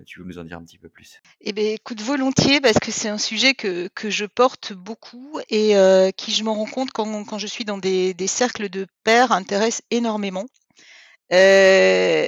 tu 0.06 0.20
veux 0.20 0.26
nous 0.26 0.40
en 0.40 0.44
dire 0.44 0.58
un 0.58 0.64
petit 0.64 0.78
peu 0.78 0.90
plus? 0.90 1.22
Eh 1.42 1.54
bien, 1.54 1.72
écoute, 1.72 2.02
volontiers, 2.02 2.60
parce 2.60 2.80
que 2.80 2.92
c'est 2.92 3.10
un 3.10 3.18
sujet 3.18 3.54
que, 3.54 3.88
que 3.90 4.10
je 4.10 4.26
porte 4.26 4.74
beaucoup 4.74 5.40
et 5.50 5.78
euh, 5.78 6.12
qui, 6.12 6.32
je 6.32 6.44
m'en 6.44 6.56
rends 6.56 6.66
compte 6.66 6.92
quand, 6.92 7.24
quand 7.26 7.38
je 7.38 7.48
suis 7.48 7.64
dans 7.64 7.78
des, 7.78 8.14
des 8.14 8.28
cercles 8.28 8.70
de 8.70 8.88
pairs, 9.04 9.32
intéresse 9.32 9.84
énormément. 9.92 10.46
Euh, 11.32 12.28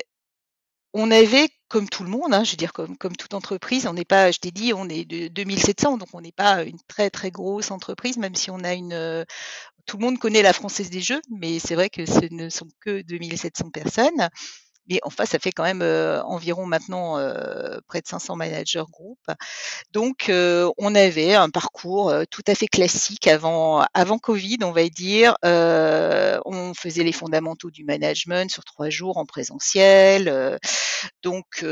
on 0.93 1.11
avait, 1.11 1.49
comme 1.75 1.89
tout 1.89 2.05
le 2.05 2.09
monde, 2.09 2.33
hein, 2.33 2.45
je 2.45 2.51
veux 2.51 2.55
dire 2.55 2.71
comme, 2.71 2.97
comme 2.97 3.17
toute 3.17 3.33
entreprise, 3.33 3.85
on 3.85 3.91
n'est 3.91 4.05
pas, 4.05 4.31
je 4.31 4.39
t'ai 4.39 4.51
dit, 4.51 4.71
on 4.73 4.87
est 4.87 5.03
de 5.03 5.27
2700, 5.27 5.97
donc 5.97 6.07
on 6.13 6.21
n'est 6.21 6.31
pas 6.31 6.63
une 6.63 6.77
très 6.87 7.09
très 7.09 7.31
grosse 7.31 7.69
entreprise, 7.69 8.15
même 8.15 8.33
si 8.33 8.49
on 8.49 8.59
a 8.63 8.73
une, 8.73 8.93
euh, 8.93 9.25
tout 9.85 9.97
le 9.97 10.05
monde 10.05 10.17
connaît 10.17 10.41
la 10.41 10.53
Française 10.53 10.89
des 10.89 11.01
Jeux, 11.01 11.19
mais 11.29 11.59
c'est 11.59 11.75
vrai 11.75 11.89
que 11.89 12.05
ce 12.05 12.33
ne 12.33 12.47
sont 12.47 12.69
que 12.79 13.01
2700 13.01 13.71
personnes. 13.71 14.29
Mais 14.87 14.99
enfin, 15.03 15.25
ça 15.25 15.39
fait 15.39 15.51
quand 15.51 15.63
même 15.63 15.81
euh, 15.81 16.21
environ 16.23 16.65
maintenant 16.65 17.17
euh, 17.17 17.79
près 17.87 18.01
de 18.01 18.07
500 18.07 18.35
managers 18.35 18.83
groupes. 18.91 19.31
Donc, 19.91 20.29
euh, 20.29 20.69
on 20.77 20.95
avait 20.95 21.33
un 21.33 21.49
parcours 21.49 22.09
euh, 22.09 22.23
tout 22.29 22.43
à 22.47 22.55
fait 22.55 22.67
classique 22.67 23.27
avant, 23.27 23.85
avant 23.93 24.17
Covid, 24.19 24.57
on 24.63 24.71
va 24.71 24.87
dire. 24.89 25.35
Euh, 25.45 26.39
on 26.45 26.73
faisait 26.73 27.03
les 27.03 27.11
fondamentaux 27.11 27.71
du 27.71 27.83
management 27.83 28.49
sur 28.51 28.63
trois 28.63 28.89
jours 28.89 29.17
en 29.17 29.25
présentiel. 29.25 30.59
donc, 31.23 31.63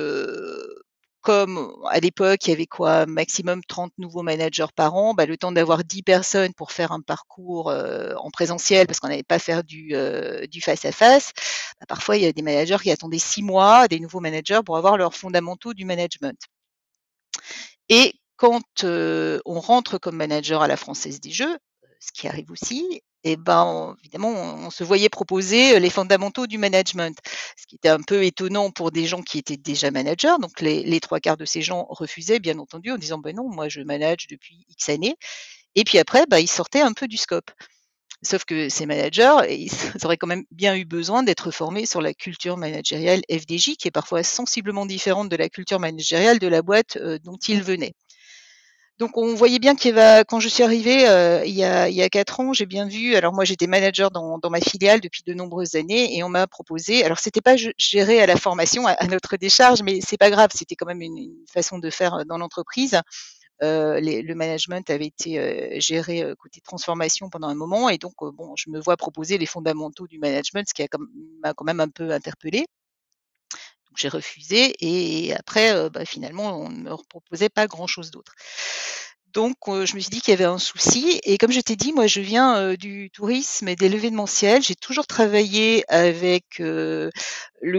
comme 1.23 1.73
à 1.89 1.99
l'époque, 1.99 2.45
il 2.45 2.49
y 2.51 2.53
avait 2.53 2.67
quoi, 2.67 3.05
maximum 3.05 3.61
30 3.67 3.93
nouveaux 3.97 4.23
managers 4.23 4.67
par 4.75 4.95
an, 4.95 5.13
bah, 5.13 5.25
le 5.25 5.37
temps 5.37 5.51
d'avoir 5.53 5.83
10 5.83 6.03
personnes 6.03 6.53
pour 6.53 6.71
faire 6.71 6.91
un 6.91 7.01
parcours 7.01 7.69
en 7.71 8.29
présentiel, 8.31 8.87
parce 8.87 8.99
qu'on 8.99 9.07
n'allait 9.07 9.23
pas 9.23 9.39
faire 9.39 9.63
du, 9.63 9.95
euh, 9.95 10.45
du 10.47 10.61
face 10.61 10.85
à 10.85 10.91
face, 10.91 11.31
bah, 11.79 11.85
parfois 11.87 12.17
il 12.17 12.23
y 12.23 12.27
a 12.27 12.33
des 12.33 12.41
managers 12.41 12.77
qui 12.83 12.91
attendaient 12.91 13.19
6 13.19 13.41
mois, 13.41 13.87
des 13.87 13.99
nouveaux 13.99 14.19
managers 14.19 14.61
pour 14.65 14.77
avoir 14.77 14.97
leurs 14.97 15.15
fondamentaux 15.15 15.73
du 15.73 15.85
management. 15.85 16.37
Et 17.89 18.13
quand 18.35 18.83
on 18.83 19.59
rentre 19.59 19.97
comme 19.97 20.17
manager 20.17 20.61
à 20.61 20.67
la 20.67 20.77
Française 20.77 21.21
des 21.21 21.31
Jeux, 21.31 21.57
ce 21.99 22.11
qui 22.11 22.27
arrive 22.27 22.51
aussi, 22.51 23.01
et 23.23 23.37
ben 23.37 23.95
évidemment 24.01 24.31
on, 24.31 24.69
se 24.69 24.83
voyait 24.83 25.09
proposer 25.09 25.79
les 25.79 25.89
fondamentaux 25.89 26.47
du 26.47 26.57
management, 26.57 27.17
ce 27.57 27.65
qui 27.67 27.75
était 27.75 27.89
un 27.89 28.01
peu 28.01 28.23
étonnant 28.23 28.71
pour 28.71 28.91
des 28.91 29.05
gens 29.05 29.21
qui 29.21 29.37
étaient 29.37 29.57
déjà 29.57 29.91
managers. 29.91 30.35
Donc 30.41 30.61
les, 30.61 30.99
trois 30.99 31.19
quarts 31.19 31.37
de 31.37 31.45
ces 31.45 31.61
gens 31.61 31.85
refusaient 31.89 32.39
bien 32.39 32.59
entendu 32.59 32.91
en 32.91 32.97
disant 32.97 33.17
ben 33.17 33.35
non 33.35 33.49
moi 33.49 33.69
je 33.69 33.81
manage 33.81 34.27
depuis 34.29 34.65
X 34.69 34.89
années. 34.89 35.15
Et 35.75 35.83
puis 35.83 35.97
après 35.99 36.25
ben, 36.27 36.39
ils 36.39 36.49
sortaient 36.49 36.81
un 36.81 36.93
peu 36.93 37.07
du 37.07 37.17
scope. 37.17 37.51
Sauf 38.23 38.45
que 38.45 38.69
ces 38.69 38.85
managers, 38.85 39.35
ils 39.49 39.69
auraient 40.05 40.17
quand 40.17 40.27
même 40.27 40.45
bien 40.51 40.75
eu 40.75 40.85
besoin 40.85 41.23
d'être 41.23 41.51
formés 41.51 41.85
sur 41.85 42.01
la 42.01 42.13
culture 42.13 42.55
managériale 42.57 43.21
FDJ, 43.29 43.75
qui 43.77 43.89
est 43.89 43.91
parfois 43.91 44.23
sensiblement 44.23 44.85
différente 44.85 45.29
de 45.29 45.35
la 45.35 45.49
culture 45.49 45.79
managériale 45.79 46.39
de 46.39 46.47
la 46.47 46.61
boîte 46.61 46.97
dont 47.23 47.37
ils 47.47 47.61
venaient. 47.61 47.93
Donc 48.99 49.17
on 49.17 49.33
voyait 49.33 49.59
bien 49.59 49.75
qu'il 49.75 49.95
y 49.95 49.99
avait, 49.99 50.23
quand 50.25 50.39
je 50.39 50.47
suis 50.47 50.63
arrivée 50.63 51.07
euh, 51.07 51.43
il, 51.45 51.53
y 51.53 51.63
a, 51.63 51.89
il 51.89 52.09
quatre 52.09 52.39
ans, 52.39 52.53
j'ai 52.53 52.65
bien 52.65 52.87
vu. 52.87 53.15
Alors 53.15 53.33
moi 53.33 53.43
j'étais 53.43 53.67
manager 53.67 54.11
dans, 54.11 54.39
ma 54.49 54.61
filiale 54.61 55.01
depuis 55.01 55.23
de 55.25 55.33
nombreuses 55.33 55.75
années 55.75 56.15
et 56.15 56.23
on 56.23 56.29
m'a 56.29 56.47
proposé. 56.47 57.03
Alors 57.03 57.19
c'était 57.19 57.41
pas 57.41 57.55
géré 57.77 58.21
à 58.21 58.27
la 58.27 58.35
formation 58.35 58.85
à, 58.85 59.07
notre 59.07 59.35
décharge, 59.37 59.81
mais 59.81 59.99
c'est 60.01 60.17
pas 60.17 60.29
grave. 60.29 60.51
C'était 60.53 60.75
quand 60.75 60.85
même 60.85 61.01
une, 61.01 61.33
façon 61.51 61.79
de 61.79 61.89
faire 61.89 62.25
dans 62.25 62.37
l'entreprise. 62.37 63.01
Euh, 63.63 63.99
le 64.01 64.33
management 64.33 64.89
avait 64.89 65.05
été 65.05 65.39
euh, 65.39 65.79
géré 65.79 66.21
euh, 66.21 66.35
côté 66.35 66.59
transformation 66.59 67.29
pendant 67.29 67.47
un 67.47 67.55
moment 67.55 67.87
et 67.87 67.97
donc 67.97 68.15
bon, 68.19 68.55
je 68.57 68.69
me 68.69 68.79
vois 68.79 68.97
proposer 68.97 69.37
les 69.37 69.45
fondamentaux 69.45 70.07
du 70.07 70.19
management, 70.19 70.67
ce 70.67 70.73
qui 70.73 70.85
m'a 71.41 71.53
quand 71.53 71.63
même 71.63 71.79
un 71.79 71.87
peu 71.87 72.11
interpellée 72.11 72.65
j'ai 73.97 74.09
refusé 74.09 74.75
et 74.79 75.33
après, 75.35 75.89
bah, 75.89 76.05
finalement, 76.05 76.59
on 76.59 76.69
ne 76.69 76.77
me 76.77 76.95
proposait 77.09 77.49
pas 77.49 77.67
grand-chose 77.67 78.11
d'autre. 78.11 78.33
Donc, 79.33 79.55
je 79.65 79.95
me 79.95 79.99
suis 79.99 80.11
dit 80.11 80.21
qu'il 80.21 80.29
y 80.31 80.35
avait 80.35 80.43
un 80.43 80.59
souci. 80.59 81.19
Et 81.23 81.39
comme 81.39 81.51
je 81.51 81.59
t'ai 81.59 81.75
dit, 81.75 81.91
moi, 81.91 82.05
je 82.05 82.21
viens 82.21 82.75
du 82.75 83.09
tourisme 83.09 83.67
et 83.67 83.75
des 83.75 83.89
l'événementiel. 83.89 84.61
J'ai 84.61 84.75
toujours 84.75 85.07
travaillé 85.07 85.83
avec 85.91 86.59
le 86.59 87.11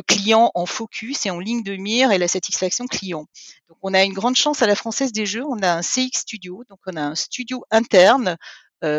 client 0.04 0.50
en 0.56 0.66
focus 0.66 1.26
et 1.26 1.30
en 1.30 1.38
ligne 1.38 1.62
de 1.62 1.76
mire 1.76 2.10
et 2.10 2.18
la 2.18 2.26
satisfaction 2.26 2.86
client. 2.86 3.26
Donc, 3.68 3.78
on 3.82 3.94
a 3.94 4.02
une 4.02 4.14
grande 4.14 4.34
chance 4.34 4.62
à 4.62 4.66
la 4.66 4.74
Française 4.74 5.12
des 5.12 5.26
Jeux. 5.26 5.44
On 5.48 5.62
a 5.62 5.74
un 5.74 5.82
CX 5.82 6.18
Studio. 6.18 6.64
Donc, 6.68 6.80
on 6.86 6.96
a 6.96 7.02
un 7.02 7.14
studio 7.14 7.64
interne 7.70 8.36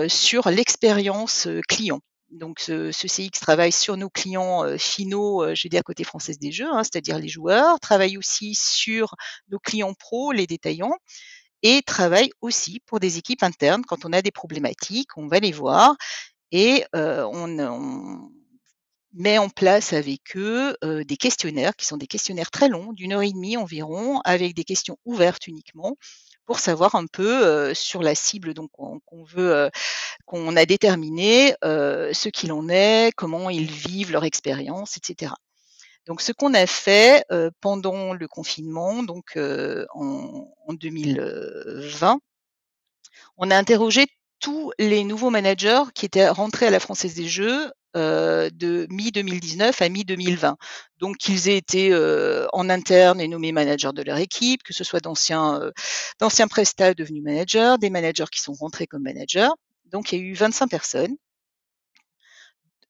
sur 0.08 0.50
l'expérience 0.50 1.50
client. 1.68 2.00
Donc, 2.32 2.60
ce, 2.60 2.91
CX 2.91 3.39
travaille 3.39 3.72
sur 3.72 3.98
nos 3.98 4.10
clients 4.10 4.65
finaux, 4.77 5.53
je 5.53 5.63
vais 5.63 5.70
dire 5.70 5.84
côté 5.84 6.03
française 6.03 6.39
des 6.39 6.51
jeux, 6.51 6.70
hein, 6.72 6.84
c'est-à-dire 6.84 7.20
les 7.20 7.27
joueurs, 7.27 7.79
travaille 7.79 8.17
aussi 8.17 8.55
sur 8.55 9.15
nos 9.50 9.60
clients 9.60 9.94
pros, 9.94 10.32
les 10.32 10.48
détaillants, 10.48 10.96
et 11.63 11.82
travaille 11.82 12.32
aussi 12.41 12.82
pour 12.86 13.00
des 13.00 13.17
équipes 13.17 13.44
internes. 13.44 13.84
Quand 13.88 14.05
on 14.05 14.13
a 14.13 14.22
des 14.22 14.32
problématiques, 14.32 15.17
on 15.17 15.27
va 15.27 15.39
les 15.39 15.51
voir 15.51 15.96
et 16.51 16.86
on, 16.94 17.60
on, 17.60 18.32
met 19.15 19.38
en 19.38 19.50
place 19.50 19.94
avec 19.94 20.36
eux 20.36 20.75
des 20.84 21.17
questionnaires 21.17 21.75
qui 21.75 21.86
sont 21.86 21.98
des 21.98 22.08
questionnaires 22.08 22.51
très 22.51 22.70
longs, 22.70 22.94
d'une 22.94 23.13
heure 23.13 23.22
et 23.22 23.32
demie 23.32 23.58
environ, 23.58 24.20
avec 24.25 24.53
des 24.53 24.65
questions 24.65 24.98
ouvertes 25.05 25.48
uniquement 25.48 25.96
pour 26.46 26.60
savoir 26.60 26.96
un 26.96 27.08
peu 27.08 27.74
sur 27.74 28.04
la 28.04 28.16
cible 28.16 28.54
donc 28.54 28.72
qu'on 28.72 29.24
veut 29.24 29.70
qu'on 30.25 30.56
a 30.56 30.66
déterminé 30.66 31.56
ce 31.64 32.30
qu'il 32.30 32.52
en 32.52 32.70
est, 32.70 33.12
comment 33.16 33.50
ils 33.50 33.72
vivent 33.72 34.12
leur 34.12 34.24
expérience, 34.25 34.98
etc. 34.98 35.32
Donc, 36.06 36.22
ce 36.22 36.32
qu'on 36.32 36.54
a 36.54 36.68
fait 36.68 37.25
euh, 37.32 37.50
pendant 37.62 38.14
le 38.14 38.28
confinement, 38.28 39.02
donc 39.02 39.38
euh, 39.38 39.86
en, 39.94 40.54
en, 40.68 40.74
2020, 40.74 42.20
on 43.38 43.52
a 43.52 43.58
interrogé 43.58 44.06
tous 44.40 44.72
les 44.78 45.04
nouveaux 45.04 45.32
managers 45.32 45.84
qui 45.96 46.06
étaient 46.06 46.30
rentrés 46.30 46.68
à 46.68 46.70
la 46.70 46.80
Française 46.80 47.16
des 47.16 47.28
Jeux 47.28 47.72
euh, 47.96 48.50
de 48.54 48.88
mi-2019 48.90 49.82
à 49.82 49.88
mi-2020. 49.88 50.56
Donc, 50.98 51.18
qu'ils 51.18 51.48
aient 51.48 51.56
été 51.56 51.94
euh, 51.94 52.46
en 52.52 52.70
interne 52.70 53.22
et 53.22 53.28
nommés 53.30 53.54
managers 53.54 53.94
de 53.94 54.02
leur 54.02 54.18
équipe, 54.18 54.64
que 54.64 54.74
ce 54.74 54.84
soit 54.84 55.00
d'anciens 55.00 55.62
euh, 55.62 55.72
d'anciens 56.20 56.48
prestats 56.50 56.94
devenus 56.94 57.24
managers, 57.24 57.75
des 57.80 57.90
managers 57.90 58.25
qui 58.32 58.42
sont 58.42 58.54
rentrés 58.54 58.86
comme 58.86 59.04
managers. 59.04 59.50
Donc, 59.86 60.12
il 60.12 60.20
y 60.20 60.22
a 60.22 60.25
eu 60.25 60.34
25 60.34 60.68
personnes 60.68 61.16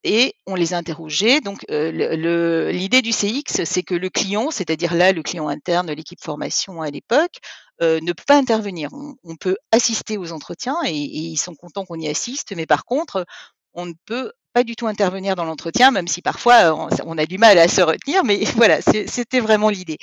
et 0.03 0.33
on 0.47 0.55
les 0.55 0.73
a 0.73 0.77
interrogés. 0.77 1.39
Donc, 1.39 1.65
l'idée 1.69 3.01
du 3.03 3.11
CX, 3.11 3.63
c'est 3.63 3.83
que 3.83 3.95
le 3.95 4.09
client, 4.09 4.49
c'est-à-dire 4.49 4.95
là, 4.95 5.11
le 5.11 5.21
client 5.21 5.47
interne, 5.47 5.91
l'équipe 5.91 6.23
formation 6.23 6.81
à 6.81 6.89
l'époque, 6.89 7.37
ne 7.81 8.11
peut 8.11 8.23
pas 8.27 8.37
intervenir. 8.37 8.89
On, 9.23 9.35
peut 9.35 9.57
assister 9.71 10.17
aux 10.17 10.31
entretiens 10.31 10.77
et, 10.85 10.95
et 10.95 11.19
ils 11.19 11.37
sont 11.37 11.55
contents 11.55 11.85
qu'on 11.85 11.99
y 11.99 12.07
assiste, 12.07 12.55
mais 12.55 12.65
par 12.65 12.85
contre, 12.85 13.25
on 13.73 13.85
ne 13.85 13.93
peut 14.05 14.31
pas 14.55 14.63
du 14.63 14.77
tout 14.77 14.87
intervenir 14.87 15.35
dans 15.35 15.43
l'entretien, 15.43 15.91
même 15.91 16.07
si 16.07 16.21
parfois 16.21 16.73
on, 16.73 16.87
on, 17.03 17.17
a 17.17 17.25
du 17.25 17.37
mal 17.37 17.59
à 17.59 17.67
se 17.67 17.81
retenir, 17.81 18.23
mais 18.23 18.39
voilà, 18.55 18.79
c'était 18.81 19.41
vraiment 19.41 19.69
l'idée. 19.69 19.97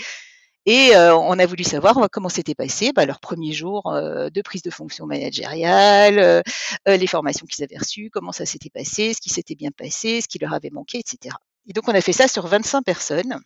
Et 0.66 0.94
euh, 0.94 1.16
on 1.16 1.38
a 1.38 1.46
voulu 1.46 1.64
savoir 1.64 2.08
comment 2.12 2.28
s'était 2.28 2.54
passé 2.54 2.92
bah, 2.92 3.06
leur 3.06 3.18
premier 3.18 3.54
jour 3.54 3.86
euh, 3.86 4.28
de 4.28 4.42
prise 4.42 4.60
de 4.60 4.70
fonction 4.70 5.06
managériale, 5.06 6.18
euh, 6.18 6.42
les 6.86 7.06
formations 7.06 7.46
qu'ils 7.46 7.64
avaient 7.64 7.78
reçues, 7.78 8.10
comment 8.12 8.30
ça 8.30 8.44
s'était 8.44 8.68
passé, 8.68 9.14
ce 9.14 9.22
qui 9.22 9.30
s'était 9.30 9.54
bien 9.54 9.70
passé, 9.70 10.20
ce 10.20 10.28
qui 10.28 10.38
leur 10.38 10.52
avait 10.52 10.70
manqué, 10.70 10.98
etc. 10.98 11.34
Et 11.66 11.72
donc 11.72 11.88
on 11.88 11.94
a 11.94 12.02
fait 12.02 12.12
ça 12.12 12.28
sur 12.28 12.46
25 12.46 12.82
personnes. 12.82 13.40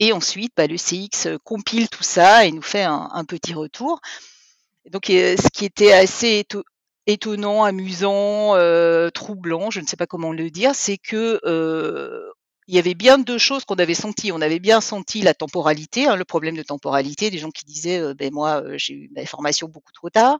Et 0.00 0.14
ensuite, 0.14 0.52
bah, 0.56 0.66
le 0.66 0.78
CX 0.78 1.38
compile 1.44 1.90
tout 1.90 2.02
ça 2.02 2.46
et 2.46 2.52
nous 2.52 2.62
fait 2.62 2.84
un, 2.84 3.10
un 3.12 3.24
petit 3.24 3.52
retour. 3.52 4.00
donc, 4.90 5.04
ce 5.08 5.50
qui 5.50 5.66
était 5.66 5.92
assez 5.92 6.44
étonnant, 7.08 7.64
amusant, 7.64 8.54
euh, 8.54 9.10
troublant, 9.10 9.70
je 9.70 9.80
ne 9.80 9.86
sais 9.86 9.96
pas 9.96 10.06
comment 10.06 10.30
le 10.30 10.50
dire, 10.50 10.74
c'est 10.74 10.98
que 10.98 11.40
euh, 11.44 12.30
il 12.68 12.74
y 12.74 12.78
avait 12.78 12.94
bien 12.94 13.16
deux 13.16 13.38
choses 13.38 13.64
qu'on 13.64 13.76
avait 13.76 13.94
senties. 13.94 14.30
On 14.30 14.42
avait 14.42 14.58
bien 14.58 14.82
senti 14.82 15.22
la 15.22 15.32
temporalité, 15.32 16.06
hein, 16.06 16.16
le 16.16 16.26
problème 16.26 16.54
de 16.54 16.62
temporalité, 16.62 17.30
des 17.30 17.38
gens 17.38 17.50
qui 17.50 17.64
disaient 17.64 17.98
euh, 17.98 18.12
ben 18.14 18.30
moi 18.30 18.62
j'ai 18.76 18.92
eu 18.92 19.10
ma 19.16 19.24
formation 19.24 19.68
beaucoup 19.68 19.90
trop 19.92 20.10
tard, 20.10 20.38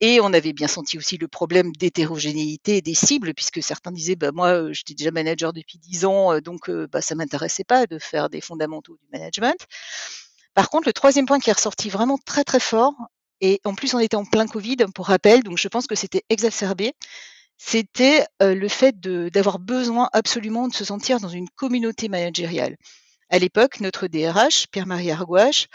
et 0.00 0.20
on 0.20 0.32
avait 0.32 0.52
bien 0.52 0.68
senti 0.68 0.96
aussi 0.96 1.18
le 1.18 1.26
problème 1.26 1.72
d'hétérogénéité 1.72 2.80
des 2.82 2.94
cibles, 2.94 3.34
puisque 3.34 3.62
certains 3.62 3.90
disaient 3.90 4.16
ben 4.16 4.30
moi 4.32 4.72
j'étais 4.72 4.94
déjà 4.94 5.10
manager 5.10 5.52
depuis 5.52 5.78
dix 5.78 6.04
ans, 6.04 6.38
donc 6.38 6.70
bah, 6.70 7.02
ça 7.02 7.16
m'intéressait 7.16 7.64
pas 7.64 7.86
de 7.86 7.98
faire 7.98 8.30
des 8.30 8.40
fondamentaux 8.40 8.96
du 8.96 9.08
management. 9.12 9.66
Par 10.54 10.70
contre, 10.70 10.88
le 10.88 10.92
troisième 10.92 11.26
point 11.26 11.38
qui 11.40 11.50
est 11.50 11.52
ressorti 11.52 11.90
vraiment 11.90 12.16
très 12.16 12.44
très 12.44 12.60
fort, 12.60 12.94
et 13.40 13.60
en 13.64 13.74
plus 13.74 13.94
on 13.94 13.98
était 13.98 14.16
en 14.16 14.24
plein 14.24 14.46
Covid 14.46 14.76
pour 14.94 15.06
rappel, 15.06 15.42
donc 15.42 15.58
je 15.58 15.68
pense 15.68 15.86
que 15.86 15.94
c'était 15.94 16.22
exacerbé, 16.28 16.94
c'était 17.56 18.26
le 18.40 18.68
fait 18.68 19.00
d'avoir 19.00 19.58
besoin 19.58 20.10
absolument 20.12 20.68
de 20.68 20.74
se 20.74 20.84
sentir 20.84 21.20
dans 21.20 21.28
une 21.28 21.48
communauté 21.48 22.08
managériale. 22.08 22.76
À 23.30 23.38
l'époque, 23.38 23.80
notre 23.80 24.08
DRH, 24.08 24.66
Pierre-Marie 24.70 25.10
Argouache, 25.10 25.68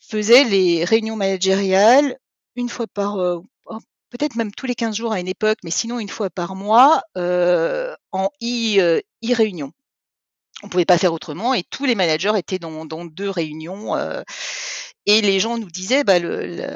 faisait 0.00 0.44
les 0.44 0.84
réunions 0.84 1.16
managériales 1.16 2.18
une 2.56 2.68
fois 2.68 2.86
par, 2.88 3.16
oh, 3.16 3.44
peut-être 4.10 4.36
même 4.36 4.52
tous 4.52 4.66
les 4.66 4.74
15 4.74 4.96
jours 4.96 5.12
à 5.12 5.20
une 5.20 5.28
époque, 5.28 5.58
mais 5.64 5.70
sinon 5.70 5.98
une 6.00 6.08
fois 6.08 6.30
par 6.30 6.54
mois 6.54 7.02
euh, 7.16 7.94
en 8.12 8.30
e-réunion. 8.42 9.72
On 10.62 10.66
ne 10.66 10.70
pouvait 10.70 10.84
pas 10.84 10.98
faire 10.98 11.12
autrement 11.12 11.54
et 11.54 11.62
tous 11.62 11.84
les 11.84 11.94
managers 11.94 12.32
étaient 12.36 12.58
dans, 12.58 12.84
deux 13.04 13.30
réunions. 13.30 13.96
Euh, 13.96 14.22
et 15.08 15.22
les 15.22 15.40
gens 15.40 15.56
nous 15.56 15.70
disaient, 15.70 16.04
bah, 16.04 16.18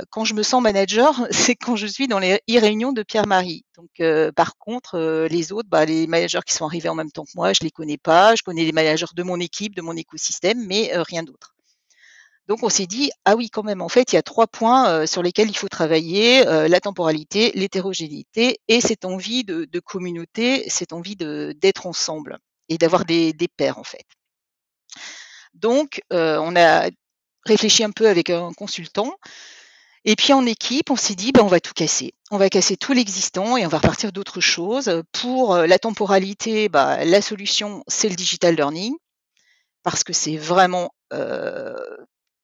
quand 0.08 0.24
je 0.24 0.32
me 0.32 0.42
sens 0.42 0.62
manager, 0.62 1.14
c'est 1.30 1.54
quand 1.54 1.76
je 1.76 1.86
suis 1.86 2.08
dans 2.08 2.18
les 2.18 2.40
réunions 2.48 2.92
de 2.92 3.02
Pierre-Marie. 3.02 3.66
Donc, 3.76 3.90
euh, 4.00 4.32
par 4.32 4.56
contre, 4.56 4.94
euh, 4.94 5.28
les 5.28 5.52
autres, 5.52 5.68
bah, 5.68 5.84
les 5.84 6.06
managers 6.06 6.40
qui 6.46 6.54
sont 6.54 6.64
arrivés 6.64 6.88
en 6.88 6.94
même 6.94 7.10
temps 7.10 7.24
que 7.24 7.32
moi, 7.34 7.52
je 7.52 7.60
les 7.62 7.70
connais 7.70 7.98
pas. 7.98 8.34
Je 8.34 8.42
connais 8.42 8.64
les 8.64 8.72
managers 8.72 9.04
de 9.14 9.22
mon 9.22 9.38
équipe, 9.38 9.74
de 9.74 9.82
mon 9.82 9.94
écosystème, 9.94 10.64
mais 10.66 10.96
euh, 10.96 11.02
rien 11.02 11.22
d'autre. 11.22 11.54
Donc, 12.48 12.62
on 12.62 12.70
s'est 12.70 12.86
dit, 12.86 13.10
ah 13.26 13.36
oui, 13.36 13.50
quand 13.50 13.64
même, 13.64 13.82
en 13.82 13.90
fait, 13.90 14.12
il 14.12 14.16
y 14.16 14.18
a 14.18 14.22
trois 14.22 14.46
points 14.46 15.06
sur 15.06 15.22
lesquels 15.22 15.48
il 15.48 15.56
faut 15.56 15.68
travailler 15.68 16.44
la 16.44 16.80
temporalité, 16.80 17.52
l'hétérogénéité 17.54 18.58
et 18.66 18.80
cette 18.80 19.04
envie 19.04 19.44
de, 19.44 19.78
communauté, 19.78 20.68
cette 20.68 20.92
envie 20.92 21.14
d'être 21.14 21.86
ensemble 21.86 22.38
et 22.68 22.78
d'avoir 22.78 23.04
des, 23.04 23.32
pairs, 23.56 23.78
en 23.78 23.84
fait. 23.84 24.04
Donc, 25.54 26.02
on 26.10 26.56
a 26.56 26.90
réfléchi 27.44 27.84
un 27.84 27.90
peu 27.90 28.08
avec 28.08 28.30
un 28.30 28.52
consultant. 28.52 29.14
Et 30.04 30.16
puis 30.16 30.32
en 30.32 30.44
équipe, 30.46 30.90
on 30.90 30.96
s'est 30.96 31.14
dit, 31.14 31.32
ben, 31.32 31.42
on 31.42 31.48
va 31.48 31.60
tout 31.60 31.74
casser. 31.74 32.14
On 32.30 32.36
va 32.36 32.50
casser 32.50 32.76
tout 32.76 32.92
l'existant 32.92 33.56
et 33.56 33.64
on 33.64 33.68
va 33.68 33.78
repartir 33.78 34.12
d'autres 34.12 34.40
choses. 34.40 35.02
Pour 35.12 35.54
euh, 35.54 35.66
la 35.66 35.78
temporalité, 35.78 36.68
bah, 36.68 37.04
la 37.04 37.22
solution, 37.22 37.84
c'est 37.86 38.08
le 38.08 38.16
digital 38.16 38.56
learning, 38.56 38.94
parce 39.84 40.02
que 40.02 40.12
c'est 40.12 40.36
vraiment 40.36 40.92
euh, 41.12 41.74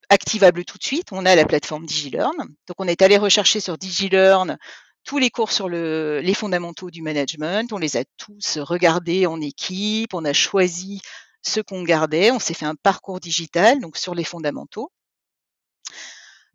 activable 0.09 0.65
tout 0.65 0.79
de 0.79 0.85
suite. 0.85 1.09
On 1.11 1.27
a 1.27 1.35
la 1.35 1.45
plateforme 1.45 1.85
DigiLearn. 1.85 2.37
Donc 2.37 2.77
on 2.79 2.87
est 2.87 3.03
allé 3.03 3.17
rechercher 3.19 3.59
sur 3.59 3.77
DigiLearn 3.77 4.57
tous 5.05 5.19
les 5.19 5.31
cours 5.31 5.51
sur 5.51 5.69
le, 5.69 6.21
les 6.21 6.35
fondamentaux 6.35 6.91
du 6.91 7.03
management. 7.03 7.73
On 7.73 7.79
les 7.79 7.97
a 7.97 8.05
tous 8.19 8.59
regardés 8.59 9.27
en 9.27 9.41
équipe. 9.41 10.15
On 10.15 10.25
a 10.25 10.33
choisi 10.33 11.01
ce 11.49 11.61
qu'on 11.61 11.83
gardait. 11.83 12.31
On 12.31 12.39
s'est 12.39 12.55
fait 12.55 12.67
un 12.67 12.77
parcours 12.77 13.21
digital, 13.21 13.81
donc 13.81 13.97
sur 13.97 14.15
les 14.15 14.25
fondamentaux. 14.25 14.91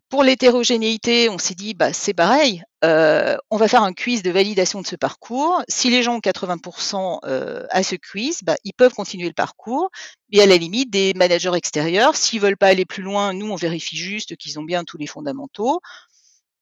Pour 0.08 0.22
l'hétérogénéité, 0.22 1.28
on 1.28 1.38
s'est 1.38 1.56
dit, 1.56 1.74
bah, 1.74 1.92
c'est 1.92 2.14
pareil, 2.14 2.62
euh, 2.84 3.36
on 3.50 3.56
va 3.56 3.66
faire 3.66 3.82
un 3.82 3.92
quiz 3.92 4.22
de 4.22 4.30
validation 4.30 4.80
de 4.80 4.86
ce 4.86 4.94
parcours. 4.94 5.62
Si 5.68 5.90
les 5.90 6.04
gens 6.04 6.16
ont 6.16 6.20
80% 6.20 7.18
euh, 7.24 7.66
à 7.70 7.82
ce 7.82 7.96
quiz, 7.96 8.40
bah, 8.44 8.54
ils 8.62 8.74
peuvent 8.74 8.94
continuer 8.94 9.26
le 9.26 9.34
parcours. 9.34 9.90
Et 10.30 10.40
à 10.40 10.46
la 10.46 10.56
limite, 10.56 10.90
des 10.90 11.14
managers 11.14 11.54
extérieurs, 11.56 12.14
s'ils 12.14 12.40
veulent 12.40 12.56
pas 12.56 12.68
aller 12.68 12.84
plus 12.84 13.02
loin, 13.02 13.32
nous, 13.32 13.50
on 13.50 13.56
vérifie 13.56 13.96
juste 13.96 14.36
qu'ils 14.36 14.58
ont 14.60 14.62
bien 14.62 14.84
tous 14.84 14.98
les 14.98 15.08
fondamentaux 15.08 15.80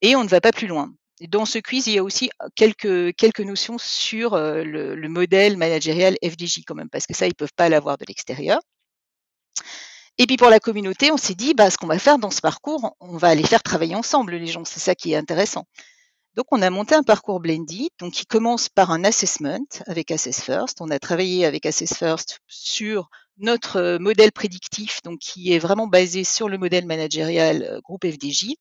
et 0.00 0.16
on 0.16 0.24
ne 0.24 0.28
va 0.28 0.40
pas 0.40 0.52
plus 0.52 0.66
loin. 0.66 0.90
Dans 1.28 1.44
ce 1.44 1.58
quiz, 1.58 1.86
il 1.86 1.94
y 1.94 1.98
a 1.98 2.04
aussi 2.04 2.30
quelques, 2.54 3.14
quelques 3.16 3.40
notions 3.40 3.78
sur 3.78 4.34
euh, 4.34 4.64
le, 4.64 4.94
le, 4.94 5.08
modèle 5.08 5.56
managérial 5.56 6.16
FDJ 6.24 6.62
quand 6.66 6.74
même, 6.74 6.90
parce 6.90 7.06
que 7.06 7.14
ça, 7.14 7.26
ils 7.26 7.34
peuvent 7.34 7.54
pas 7.54 7.68
l'avoir 7.68 7.98
de 7.98 8.04
l'extérieur. 8.08 8.60
Et 10.18 10.26
puis 10.26 10.36
pour 10.36 10.50
la 10.50 10.60
communauté, 10.60 11.10
on 11.10 11.16
s'est 11.16 11.34
dit, 11.34 11.54
bah, 11.54 11.70
ce 11.70 11.78
qu'on 11.78 11.86
va 11.86 11.98
faire 11.98 12.18
dans 12.18 12.30
ce 12.30 12.40
parcours, 12.40 12.94
on 13.00 13.16
va 13.16 13.34
les 13.34 13.44
faire 13.44 13.62
travailler 13.62 13.94
ensemble, 13.94 14.34
les 14.34 14.46
gens. 14.46 14.64
C'est 14.64 14.80
ça 14.80 14.94
qui 14.94 15.12
est 15.12 15.16
intéressant. 15.16 15.66
Donc, 16.34 16.46
on 16.50 16.62
a 16.62 16.70
monté 16.70 16.94
un 16.94 17.02
parcours 17.02 17.40
blended, 17.40 17.88
donc 17.98 18.14
qui 18.14 18.24
commence 18.24 18.70
par 18.70 18.90
un 18.90 19.04
assessment 19.04 19.66
avec 19.86 20.10
Assess 20.10 20.40
First. 20.40 20.80
On 20.80 20.90
a 20.90 20.98
travaillé 20.98 21.44
avec 21.44 21.66
Assess 21.66 21.94
First 21.94 22.40
sur 22.46 23.10
notre 23.36 23.76
euh, 23.76 23.98
modèle 23.98 24.32
prédictif, 24.32 25.00
qui 25.20 25.52
est 25.52 25.58
vraiment 25.58 25.86
basé 25.86 26.24
sur 26.24 26.48
le 26.48 26.56
modèle 26.56 26.86
managérial 26.86 27.62
euh, 27.62 27.80
groupe 27.82 28.06
FDJ. 28.06 28.54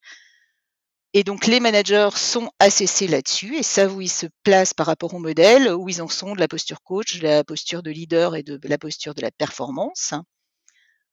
Et 1.14 1.26
donc, 1.26 1.46
les 1.46 1.60
managers 1.60 2.10
sont 2.16 2.52
assessés 2.60 3.08
là-dessus 3.08 3.58
et 3.58 3.64
savent 3.64 3.96
où 3.96 4.02
ils 4.02 4.10
se 4.10 4.28
placent 4.44 4.74
par 4.74 4.86
rapport 4.86 5.14
au 5.14 5.20
modèle, 5.20 5.74
où 5.74 5.90
ils 5.90 6.02
en 6.02 6.08
sont 6.08 6.34
de 6.34 6.40
la 6.40 6.48
posture 6.48 6.82
coach, 6.82 7.20
de 7.20 7.24
la 7.24 7.44
posture 7.44 7.84
de 7.84 7.92
leader 7.92 8.38
et 8.38 8.44
de 8.44 8.60
la 8.64 8.78
posture 8.78 9.14
de 9.14 9.22
la 9.22 9.32
performance. 9.32 10.14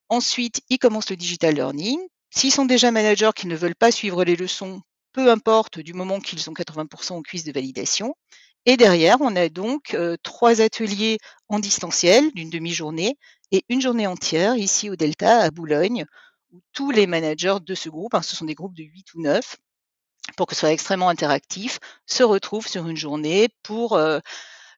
Ensuite, 0.09 0.63
ils 0.69 0.79
commencent 0.79 1.11
le 1.11 1.17
digital 1.17 1.55
learning. 1.55 1.99
S'ils 2.31 2.53
sont 2.53 2.65
déjà 2.65 2.93
managers 2.93 3.31
qui 3.35 3.49
ne 3.49 3.57
veulent 3.57 3.75
pas 3.75 3.91
suivre 3.91 4.25
les 4.25 4.37
leçons, 4.37 4.83
peu 5.13 5.31
importe 5.33 5.81
du 5.81 5.95
moment 5.95 6.21
qu'ils 6.21 6.49
ont 6.49 6.53
80% 6.53 7.15
en 7.15 7.23
cuisse 7.23 7.45
de 7.45 7.53
validation. 7.53 8.15
Et 8.67 8.77
derrière, 8.77 9.17
on 9.21 9.35
a 9.35 9.49
donc 9.49 9.95
euh, 9.95 10.17
trois 10.23 10.61
ateliers 10.61 11.19
en 11.49 11.59
distanciel 11.59 12.31
d'une 12.35 12.51
demi-journée 12.51 13.17
et 13.51 13.65
une 13.69 13.81
journée 13.81 14.07
entière 14.07 14.57
ici 14.57 14.91
au 14.91 14.97
Delta 14.97 15.41
à 15.41 15.51
Boulogne, 15.51 16.05
où 16.53 16.61
tous 16.73 16.93
les 16.93 17.07
managers 17.09 17.57
de 17.61 17.75
ce 17.75 17.89
groupe, 17.89 18.15
hein, 18.15 18.23
ce 18.23 18.37
sont 18.37 18.45
des 18.45 18.55
groupes 18.55 18.77
de 18.77 18.85
8 18.85 19.15
ou 19.15 19.23
9, 19.23 19.57
pour 20.39 20.47
que 20.47 20.55
ce 20.55 20.61
soit 20.61 20.73
extrêmement 20.73 21.09
interactif, 21.09 21.81
se 22.07 22.23
retrouvent 22.23 22.69
sur 22.69 22.87
une 22.87 22.97
journée 22.97 23.49
pour 23.65 23.95
euh, 23.95 24.21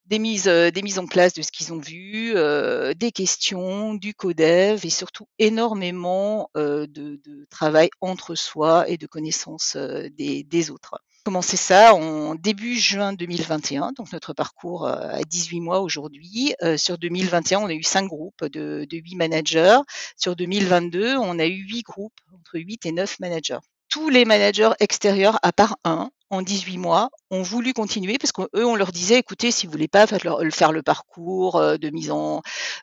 des 0.06 0.18
mises, 0.18 0.48
euh, 0.48 0.70
des 0.70 0.80
mises 0.80 0.98
en 0.98 1.06
place 1.06 1.34
de 1.34 1.42
ce 1.42 1.52
qu'ils 1.52 1.74
ont 1.74 1.78
vu, 1.78 2.32
euh, 2.34 2.94
des 2.94 3.12
questions, 3.12 3.92
du 3.92 4.14
codev 4.14 4.80
et 4.86 4.90
surtout 4.90 5.26
énormément 5.38 6.48
de, 6.54 7.20
travail 7.50 7.90
entre 8.00 8.34
soi 8.34 8.88
et 8.88 8.96
de 8.96 9.06
connaissance 9.06 9.76
des, 9.76 10.44
des, 10.44 10.70
autres. 10.70 10.98
Commencé 11.24 11.58
ça 11.58 11.94
en 11.94 12.34
début 12.36 12.78
juin 12.78 13.12
2021, 13.12 13.92
donc 13.92 14.12
notre 14.12 14.32
parcours 14.32 14.86
a 14.86 15.22
18 15.24 15.60
mois 15.60 15.80
aujourd'hui. 15.80 16.54
sur 16.78 16.96
2021, 16.96 17.60
on 17.60 17.66
a 17.66 17.74
eu 17.74 17.82
cinq 17.82 18.06
groupes 18.06 18.46
de, 18.46 18.86
de 18.88 18.96
8 18.96 19.16
managers. 19.16 19.80
Sur 20.16 20.36
2022, 20.36 21.16
on 21.16 21.38
a 21.38 21.44
eu 21.46 21.66
8 21.68 21.82
groupes, 21.82 22.18
entre 22.32 22.58
8 22.58 22.86
et 22.86 22.92
9 22.92 23.20
managers 23.20 23.58
tous 23.90 24.08
les 24.08 24.24
managers 24.24 24.70
extérieurs, 24.78 25.38
à 25.42 25.52
part 25.52 25.76
un, 25.84 26.10
en 26.30 26.42
18 26.42 26.78
mois, 26.78 27.10
ont 27.30 27.42
voulu 27.42 27.72
continuer 27.72 28.18
parce 28.18 28.30
qu'eux, 28.30 28.64
on 28.64 28.76
leur 28.76 28.92
disait, 28.92 29.18
écoutez, 29.18 29.50
si 29.50 29.66
vous 29.66 29.72
voulez 29.72 29.88
pas 29.88 30.06
faire 30.06 30.72
le 30.72 30.82
parcours 30.82 31.56
euh, 31.56 31.76
de 31.76 31.90
mise 31.90 32.12
en, 32.12 32.40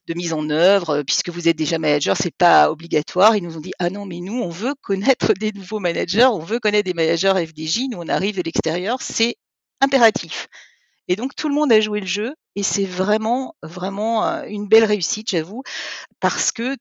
de 0.08 0.14
mise 0.14 0.34
en 0.34 0.50
œuvre, 0.50 0.98
euh, 0.98 1.04
puisque 1.04 1.30
vous 1.30 1.48
êtes 1.48 1.56
déjà 1.56 1.80
manager, 1.80 2.18
c'est 2.18 2.36
pas 2.36 2.70
obligatoire. 2.70 3.38
Ils 3.38 3.44
nous 3.44 3.58
ont 3.58 3.62
dit, 3.62 3.74
ah 3.80 3.90
non, 3.90 4.06
mais 4.06 4.20
nous, 4.20 4.42
on 4.42 4.50
veut 4.50 4.76
connaître 4.82 5.34
des 5.40 5.54
nouveaux 5.54 5.80
managers, 5.80 6.26
on 6.26 6.40
veut 6.40 6.60
connaître 6.60 6.86
des 6.86 6.94
managers 6.94 7.34
FDJ. 7.48 7.88
Nous, 7.90 7.98
on 8.00 8.10
arrive 8.10 8.36
de 8.36 8.44
l'extérieur, 8.44 9.02
c'est 9.02 9.38
impératif. 9.80 10.48
Et 11.08 11.16
donc, 11.16 11.36
tout 11.36 11.48
le 11.48 11.56
monde 11.56 11.72
a 11.72 11.80
joué 11.80 12.02
le 12.02 12.06
jeu 12.06 12.36
et 12.56 12.64
c'est 12.64 12.86
vraiment, 12.86 13.56
vraiment 13.64 14.28
euh, 14.28 14.44
une 14.48 14.68
belle 14.68 14.84
réussite, 14.84 15.30
j'avoue, 15.30 15.64
parce 16.20 16.52
que 16.52 16.76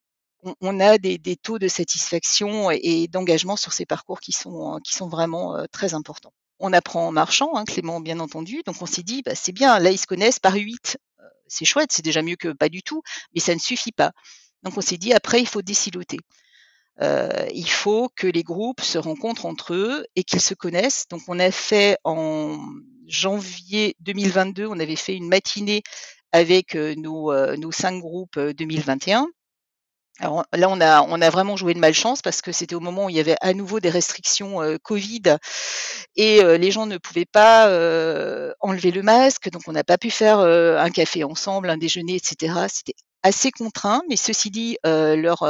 on, 0.60 0.80
a 0.80 0.98
des, 0.98 1.36
taux 1.36 1.58
de 1.58 1.68
satisfaction 1.68 2.70
et, 2.70 3.08
d'engagement 3.08 3.56
sur 3.56 3.72
ces 3.72 3.86
parcours 3.86 4.20
qui 4.20 4.32
sont, 4.32 4.78
sont 4.84 5.08
vraiment 5.08 5.56
très 5.72 5.94
importants. 5.94 6.32
On 6.58 6.72
apprend 6.72 7.08
en 7.08 7.12
marchant, 7.12 7.54
hein, 7.56 7.64
Clément, 7.64 8.00
bien 8.00 8.20
entendu. 8.20 8.62
Donc 8.64 8.76
on 8.80 8.86
s'est 8.86 9.02
dit, 9.02 9.22
bah, 9.22 9.34
c'est 9.34 9.52
bien, 9.52 9.78
là 9.78 9.90
ils 9.90 9.98
se 9.98 10.06
connaissent 10.06 10.38
par 10.38 10.54
8. 10.54 10.98
C'est 11.48 11.64
chouette, 11.64 11.92
c'est 11.92 12.04
déjà 12.04 12.22
mieux 12.22 12.36
que 12.36 12.48
pas 12.48 12.68
du 12.68 12.82
tout, 12.82 13.02
mais 13.34 13.40
ça 13.40 13.54
ne 13.54 13.60
suffit 13.60 13.92
pas. 13.92 14.12
Donc 14.62 14.76
on 14.76 14.80
s'est 14.80 14.96
dit, 14.96 15.12
après, 15.12 15.40
il 15.40 15.46
faut 15.46 15.62
désiloter. 15.62 16.18
il 17.00 17.70
faut 17.70 18.08
que 18.16 18.26
les 18.26 18.42
groupes 18.42 18.80
se 18.80 18.98
rencontrent 18.98 19.46
entre 19.46 19.74
eux 19.74 20.06
et 20.16 20.24
qu'ils 20.24 20.40
se 20.40 20.54
connaissent. 20.54 21.06
Donc 21.08 21.22
on 21.28 21.38
a 21.38 21.50
fait 21.50 21.98
en 22.04 22.58
janvier 23.06 23.96
2022, 24.00 24.66
on 24.66 24.80
avait 24.80 24.96
fait 24.96 25.14
une 25.14 25.28
matinée 25.28 25.82
avec 26.32 26.74
nos, 26.74 27.32
nos 27.56 27.72
cinq 27.72 28.00
groupes 28.00 28.38
2021 28.38 29.28
alors 30.18 30.46
là, 30.52 30.70
on 30.70 30.80
a, 30.80 31.30
vraiment 31.30 31.56
joué 31.56 31.74
de 31.74 31.78
malchance 31.78 32.22
parce 32.22 32.40
que 32.40 32.50
c'était 32.50 32.74
au 32.74 32.80
moment 32.80 33.06
où 33.06 33.10
il 33.10 33.16
y 33.16 33.20
avait 33.20 33.36
à 33.42 33.52
nouveau 33.52 33.80
des 33.80 33.90
restrictions 33.90 34.62
euh, 34.62 34.78
Covid 34.82 35.36
et 36.16 36.42
euh, 36.42 36.56
les 36.56 36.70
gens 36.70 36.86
ne 36.86 36.96
pouvaient 36.96 37.26
pas 37.26 37.68
euh, 37.68 38.52
enlever 38.60 38.92
le 38.92 39.02
masque, 39.02 39.50
donc 39.50 39.62
on 39.66 39.72
n'a 39.72 39.84
pas 39.84 39.98
pu 39.98 40.10
faire 40.10 40.38
un 40.38 40.90
café 40.90 41.22
ensemble, 41.24 41.68
un 41.68 41.76
déjeuner, 41.76 42.14
etc. 42.14 42.54
C'était 42.72 42.94
assez 43.22 43.50
contraint, 43.50 44.02
mais 44.08 44.16
ceci 44.16 44.50
dit, 44.50 44.78
leur, 44.84 45.40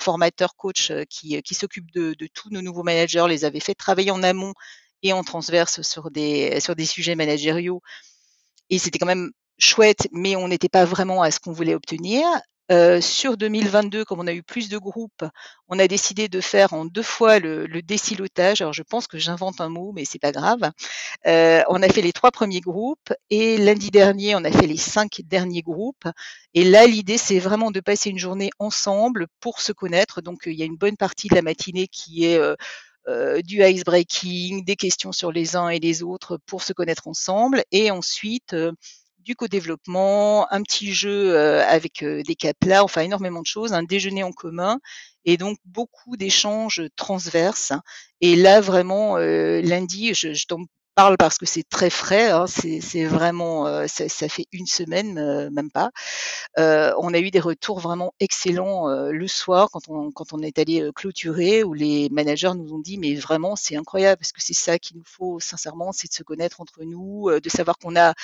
formateur 0.00 0.56
coach 0.56 0.92
qui, 1.08 1.40
s'occupe 1.52 1.90
de, 1.92 2.14
de, 2.18 2.26
tous 2.26 2.50
nos 2.50 2.62
nouveaux 2.62 2.82
managers 2.82 3.26
les 3.28 3.44
avait 3.44 3.60
fait 3.60 3.74
travailler 3.74 4.10
en 4.10 4.22
amont 4.24 4.54
et 5.04 5.12
en 5.12 5.22
transverse 5.22 5.82
sur 5.82 6.10
des, 6.10 6.58
sur 6.60 6.74
des 6.74 6.86
sujets 6.86 7.14
managériaux. 7.14 7.82
Et 8.70 8.78
c'était 8.78 8.98
quand 8.98 9.06
même 9.06 9.30
chouette, 9.58 10.08
mais 10.12 10.34
on 10.36 10.48
n'était 10.48 10.68
pas 10.68 10.84
vraiment 10.84 11.22
à 11.22 11.30
ce 11.30 11.38
qu'on 11.38 11.52
voulait 11.52 11.74
obtenir. 11.74 12.24
Euh, 12.70 13.00
sur 13.00 13.38
2022, 13.38 14.04
comme 14.04 14.20
on 14.20 14.26
a 14.26 14.32
eu 14.32 14.42
plus 14.42 14.68
de 14.68 14.76
groupes, 14.76 15.24
on 15.68 15.78
a 15.78 15.88
décidé 15.88 16.28
de 16.28 16.40
faire 16.40 16.74
en 16.74 16.84
deux 16.84 17.02
fois 17.02 17.38
le, 17.38 17.66
le 17.66 17.80
décilotage. 17.80 18.60
Alors 18.60 18.74
je 18.74 18.82
pense 18.82 19.06
que 19.06 19.18
j'invente 19.18 19.60
un 19.60 19.70
mot, 19.70 19.92
mais 19.92 20.04
c'est 20.04 20.18
pas 20.18 20.32
grave. 20.32 20.70
Euh, 21.26 21.62
on 21.68 21.82
a 21.82 21.88
fait 21.88 22.02
les 22.02 22.12
trois 22.12 22.30
premiers 22.30 22.60
groupes 22.60 23.12
et 23.30 23.56
lundi 23.56 23.90
dernier, 23.90 24.34
on 24.34 24.44
a 24.44 24.52
fait 24.52 24.66
les 24.66 24.76
cinq 24.76 25.22
derniers 25.24 25.62
groupes. 25.62 26.06
Et 26.54 26.64
là, 26.64 26.86
l'idée, 26.86 27.18
c'est 27.18 27.38
vraiment 27.38 27.70
de 27.70 27.80
passer 27.80 28.10
une 28.10 28.18
journée 28.18 28.50
ensemble 28.58 29.28
pour 29.40 29.60
se 29.60 29.72
connaître. 29.72 30.20
Donc 30.20 30.42
il 30.46 30.54
y 30.54 30.62
a 30.62 30.66
une 30.66 30.76
bonne 30.76 30.96
partie 30.96 31.28
de 31.28 31.34
la 31.34 31.42
matinée 31.42 31.88
qui 31.88 32.26
est 32.26 32.38
euh, 32.38 32.54
euh 33.08 33.40
du 33.42 33.64
ice 33.64 33.84
breaking, 33.84 34.64
des 34.64 34.76
questions 34.76 35.12
sur 35.12 35.32
les 35.32 35.56
uns 35.56 35.70
et 35.70 35.80
les 35.80 36.02
autres 36.02 36.38
pour 36.46 36.62
se 36.62 36.72
connaître 36.74 37.08
ensemble. 37.08 37.62
Et 37.72 37.90
ensuite, 37.90 38.52
euh, 38.54 38.72
du 39.28 39.36
co-développement, 39.36 40.50
un 40.50 40.62
petit 40.62 40.94
jeu 40.94 41.36
euh, 41.36 41.62
avec 41.66 42.02
euh, 42.02 42.22
des 42.22 42.34
caplas, 42.34 42.82
enfin 42.82 43.02
énormément 43.02 43.42
de 43.42 43.46
choses, 43.46 43.74
un 43.74 43.82
déjeuner 43.82 44.22
en 44.22 44.32
commun 44.32 44.80
et 45.26 45.36
donc 45.36 45.58
beaucoup 45.66 46.16
d'échanges 46.16 46.80
transverses. 46.96 47.74
Et 48.22 48.36
là, 48.36 48.62
vraiment, 48.62 49.18
euh, 49.18 49.60
lundi, 49.60 50.14
je, 50.14 50.46
t'en 50.46 50.64
parle 50.94 51.18
parce 51.18 51.36
que 51.36 51.44
c'est 51.44 51.68
très 51.68 51.90
frais, 51.90 52.30
hein, 52.30 52.46
c'est 52.46 53.04
vraiment, 53.04 53.86
ça, 53.86 54.08
ça, 54.08 54.28
fait 54.30 54.46
une 54.50 54.66
semaine, 54.66 55.50
même 55.50 55.70
pas. 55.70 55.90
on 56.56 57.14
a 57.14 57.18
eu 57.18 57.30
des 57.30 57.38
retours 57.38 57.78
vraiment 57.78 58.14
excellents 58.18 58.88
le 58.88 59.28
soir 59.28 59.68
quand 59.70 59.88
on, 59.88 60.10
quand 60.10 60.32
on 60.32 60.42
est 60.42 60.58
allé 60.58 60.90
clôturer, 60.96 61.62
où 61.62 61.72
les 61.72 62.08
managers 62.10 62.54
nous 62.56 62.72
ont 62.72 62.80
dit, 62.80 62.98
mais 62.98 63.14
vraiment, 63.14 63.54
c'est 63.54 63.76
incroyable, 63.76 64.18
parce 64.18 64.32
que 64.32 64.42
c'est 64.42 64.54
ça 64.54 64.80
qu'il 64.80 64.96
nous 64.96 65.04
faut, 65.06 65.38
sincèrement, 65.38 65.92
c'est 65.92 66.08
de 66.08 66.14
se 66.14 66.24
connaître 66.24 66.60
entre 66.60 66.82
nous, 66.82 67.30
de 67.30 67.48
savoir 67.48 67.78
qu'on 67.78 67.94
a 67.94 68.14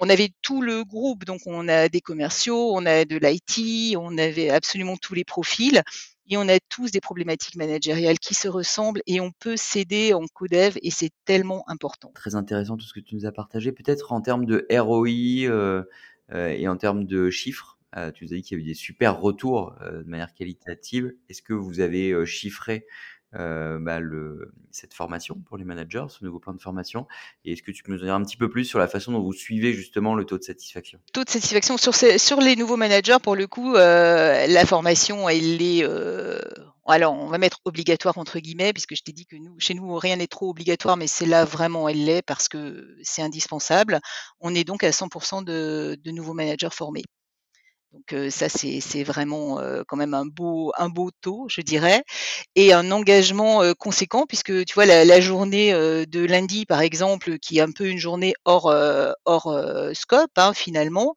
on 0.00 0.08
avait 0.08 0.30
tout 0.42 0.62
le 0.62 0.84
groupe, 0.84 1.24
donc 1.24 1.40
on 1.46 1.68
a 1.68 1.88
des 1.88 2.00
commerciaux, 2.00 2.72
on 2.74 2.86
a 2.86 3.04
de 3.04 3.16
l'IT, 3.16 3.96
on 3.96 4.18
avait 4.18 4.50
absolument 4.50 4.96
tous 4.96 5.14
les 5.14 5.24
profils 5.24 5.82
et 6.28 6.36
on 6.36 6.48
a 6.48 6.58
tous 6.68 6.90
des 6.90 7.00
problématiques 7.00 7.56
managériales 7.56 8.18
qui 8.18 8.34
se 8.34 8.48
ressemblent 8.48 9.02
et 9.06 9.20
on 9.20 9.30
peut 9.32 9.56
s'aider 9.56 10.12
en 10.12 10.26
codev 10.32 10.76
et 10.82 10.90
c'est 10.90 11.10
tellement 11.24 11.68
important. 11.68 12.10
Très 12.14 12.34
intéressant 12.34 12.76
tout 12.76 12.86
ce 12.86 12.94
que 12.94 13.00
tu 13.00 13.14
nous 13.14 13.26
as 13.26 13.32
partagé. 13.32 13.72
Peut-être 13.72 14.12
en 14.12 14.20
termes 14.20 14.44
de 14.44 14.66
ROI 14.70 15.48
euh, 15.48 15.84
euh, 16.32 16.48
et 16.48 16.68
en 16.68 16.76
termes 16.76 17.04
de 17.04 17.30
chiffres, 17.30 17.78
euh, 17.96 18.10
tu 18.10 18.24
nous 18.24 18.32
as 18.32 18.36
dit 18.36 18.42
qu'il 18.42 18.58
y 18.58 18.60
avait 18.60 18.68
des 18.68 18.74
super 18.74 19.20
retours 19.20 19.74
de 19.82 20.08
manière 20.08 20.34
qualitative. 20.34 21.14
Est-ce 21.28 21.42
que 21.42 21.54
vous 21.54 21.80
avez 21.80 22.26
chiffré 22.26 22.86
euh, 23.38 23.78
bah, 23.78 24.00
le, 24.00 24.52
cette 24.70 24.94
formation 24.94 25.36
pour 25.46 25.56
les 25.56 25.64
managers, 25.64 26.06
ce 26.08 26.24
nouveau 26.24 26.38
plan 26.38 26.54
de 26.54 26.60
formation 26.60 27.06
Et 27.44 27.52
est-ce 27.52 27.62
que 27.62 27.70
tu 27.70 27.82
peux 27.82 27.92
nous 27.92 27.98
dire 27.98 28.14
un 28.14 28.22
petit 28.22 28.36
peu 28.36 28.48
plus 28.48 28.64
sur 28.64 28.78
la 28.78 28.88
façon 28.88 29.12
dont 29.12 29.22
vous 29.22 29.32
suivez 29.32 29.72
justement 29.72 30.14
le 30.14 30.24
taux 30.24 30.38
de 30.38 30.42
satisfaction? 30.42 30.98
Taux 31.12 31.24
de 31.24 31.30
satisfaction 31.30 31.76
sur 31.76 32.40
les 32.40 32.56
nouveaux 32.56 32.76
managers, 32.76 33.18
pour 33.22 33.36
le 33.36 33.46
coup, 33.46 33.74
euh, 33.74 34.46
la 34.46 34.66
formation, 34.66 35.28
elle 35.28 35.60
est... 35.60 35.84
Euh, 35.84 36.40
alors, 36.88 37.14
on 37.14 37.26
va 37.26 37.38
mettre 37.38 37.58
obligatoire 37.64 38.16
entre 38.16 38.38
guillemets, 38.38 38.72
puisque 38.72 38.94
je 38.94 39.02
t'ai 39.02 39.12
dit 39.12 39.26
que 39.26 39.36
nous, 39.36 39.58
chez 39.58 39.74
nous, 39.74 39.96
rien 39.96 40.16
n'est 40.16 40.28
trop 40.28 40.48
obligatoire, 40.48 40.96
mais 40.96 41.08
c'est 41.08 41.26
là 41.26 41.44
vraiment, 41.44 41.88
elle 41.88 42.04
l'est 42.04 42.22
parce 42.22 42.48
que 42.48 42.96
c'est 43.02 43.22
indispensable. 43.22 43.98
On 44.40 44.54
est 44.54 44.62
donc 44.62 44.84
à 44.84 44.90
100% 44.90 45.42
de, 45.42 45.98
de 46.02 46.10
nouveaux 46.12 46.34
managers 46.34 46.68
formés. 46.70 47.02
Donc 47.96 48.30
ça, 48.30 48.48
c'est 48.48 49.02
vraiment 49.02 49.60
quand 49.88 49.96
même 49.96 50.14
un 50.14 50.26
beau, 50.26 50.72
un 50.78 50.88
beau 50.88 51.10
taux, 51.20 51.46
je 51.48 51.60
dirais, 51.60 52.02
et 52.54 52.72
un 52.72 52.90
engagement 52.90 53.62
conséquent, 53.78 54.26
puisque 54.26 54.64
tu 54.64 54.74
vois, 54.74 54.86
la, 54.86 55.20
journée 55.20 55.72
de 55.72 56.24
lundi, 56.24 56.66
par 56.66 56.80
exemple, 56.80 57.38
qui 57.38 57.58
est 57.58 57.62
un 57.62 57.72
peu 57.72 57.86
une 57.86 57.98
journée 57.98 58.34
hors, 58.44 58.74
hors 59.24 59.54
scope, 59.94 60.30
hein, 60.36 60.52
finalement, 60.54 61.14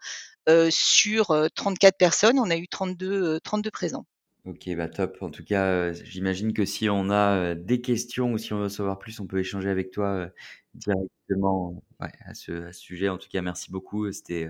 sur 0.70 1.48
34 1.56 1.98
personnes, 1.98 2.39
on 2.39 2.50
a 2.50 2.56
eu 2.56 2.68
32, 2.68 3.39
32 3.42 3.72
présents. 3.72 4.06
Ok, 4.46 4.70
bah 4.76 4.88
top. 4.88 5.18
En 5.22 5.30
tout 5.30 5.44
cas, 5.44 5.92
j'imagine 5.92 6.54
que 6.54 6.65
si 6.65 6.89
on 6.89 7.10
a 7.10 7.56
des 7.56 7.82
questions 7.82 8.34
ou 8.34 8.38
si 8.38 8.54
on 8.54 8.60
veut 8.60 8.70
savoir 8.70 8.98
plus, 8.98 9.20
on 9.20 9.28
peut 9.28 9.39
échanger 9.39 9.70
avec 9.70 9.92
toi 9.92 10.30
directement 10.74 11.84
à, 12.00 12.34
ce, 12.34 12.52
à, 12.52 12.74
ce, 12.74 12.80
sujet. 12.80 13.10
En 13.10 13.18
tout 13.18 13.30
cas, 13.30 13.42
merci 13.42 13.72
beaucoup. 13.72 14.12
C'était 14.12 14.50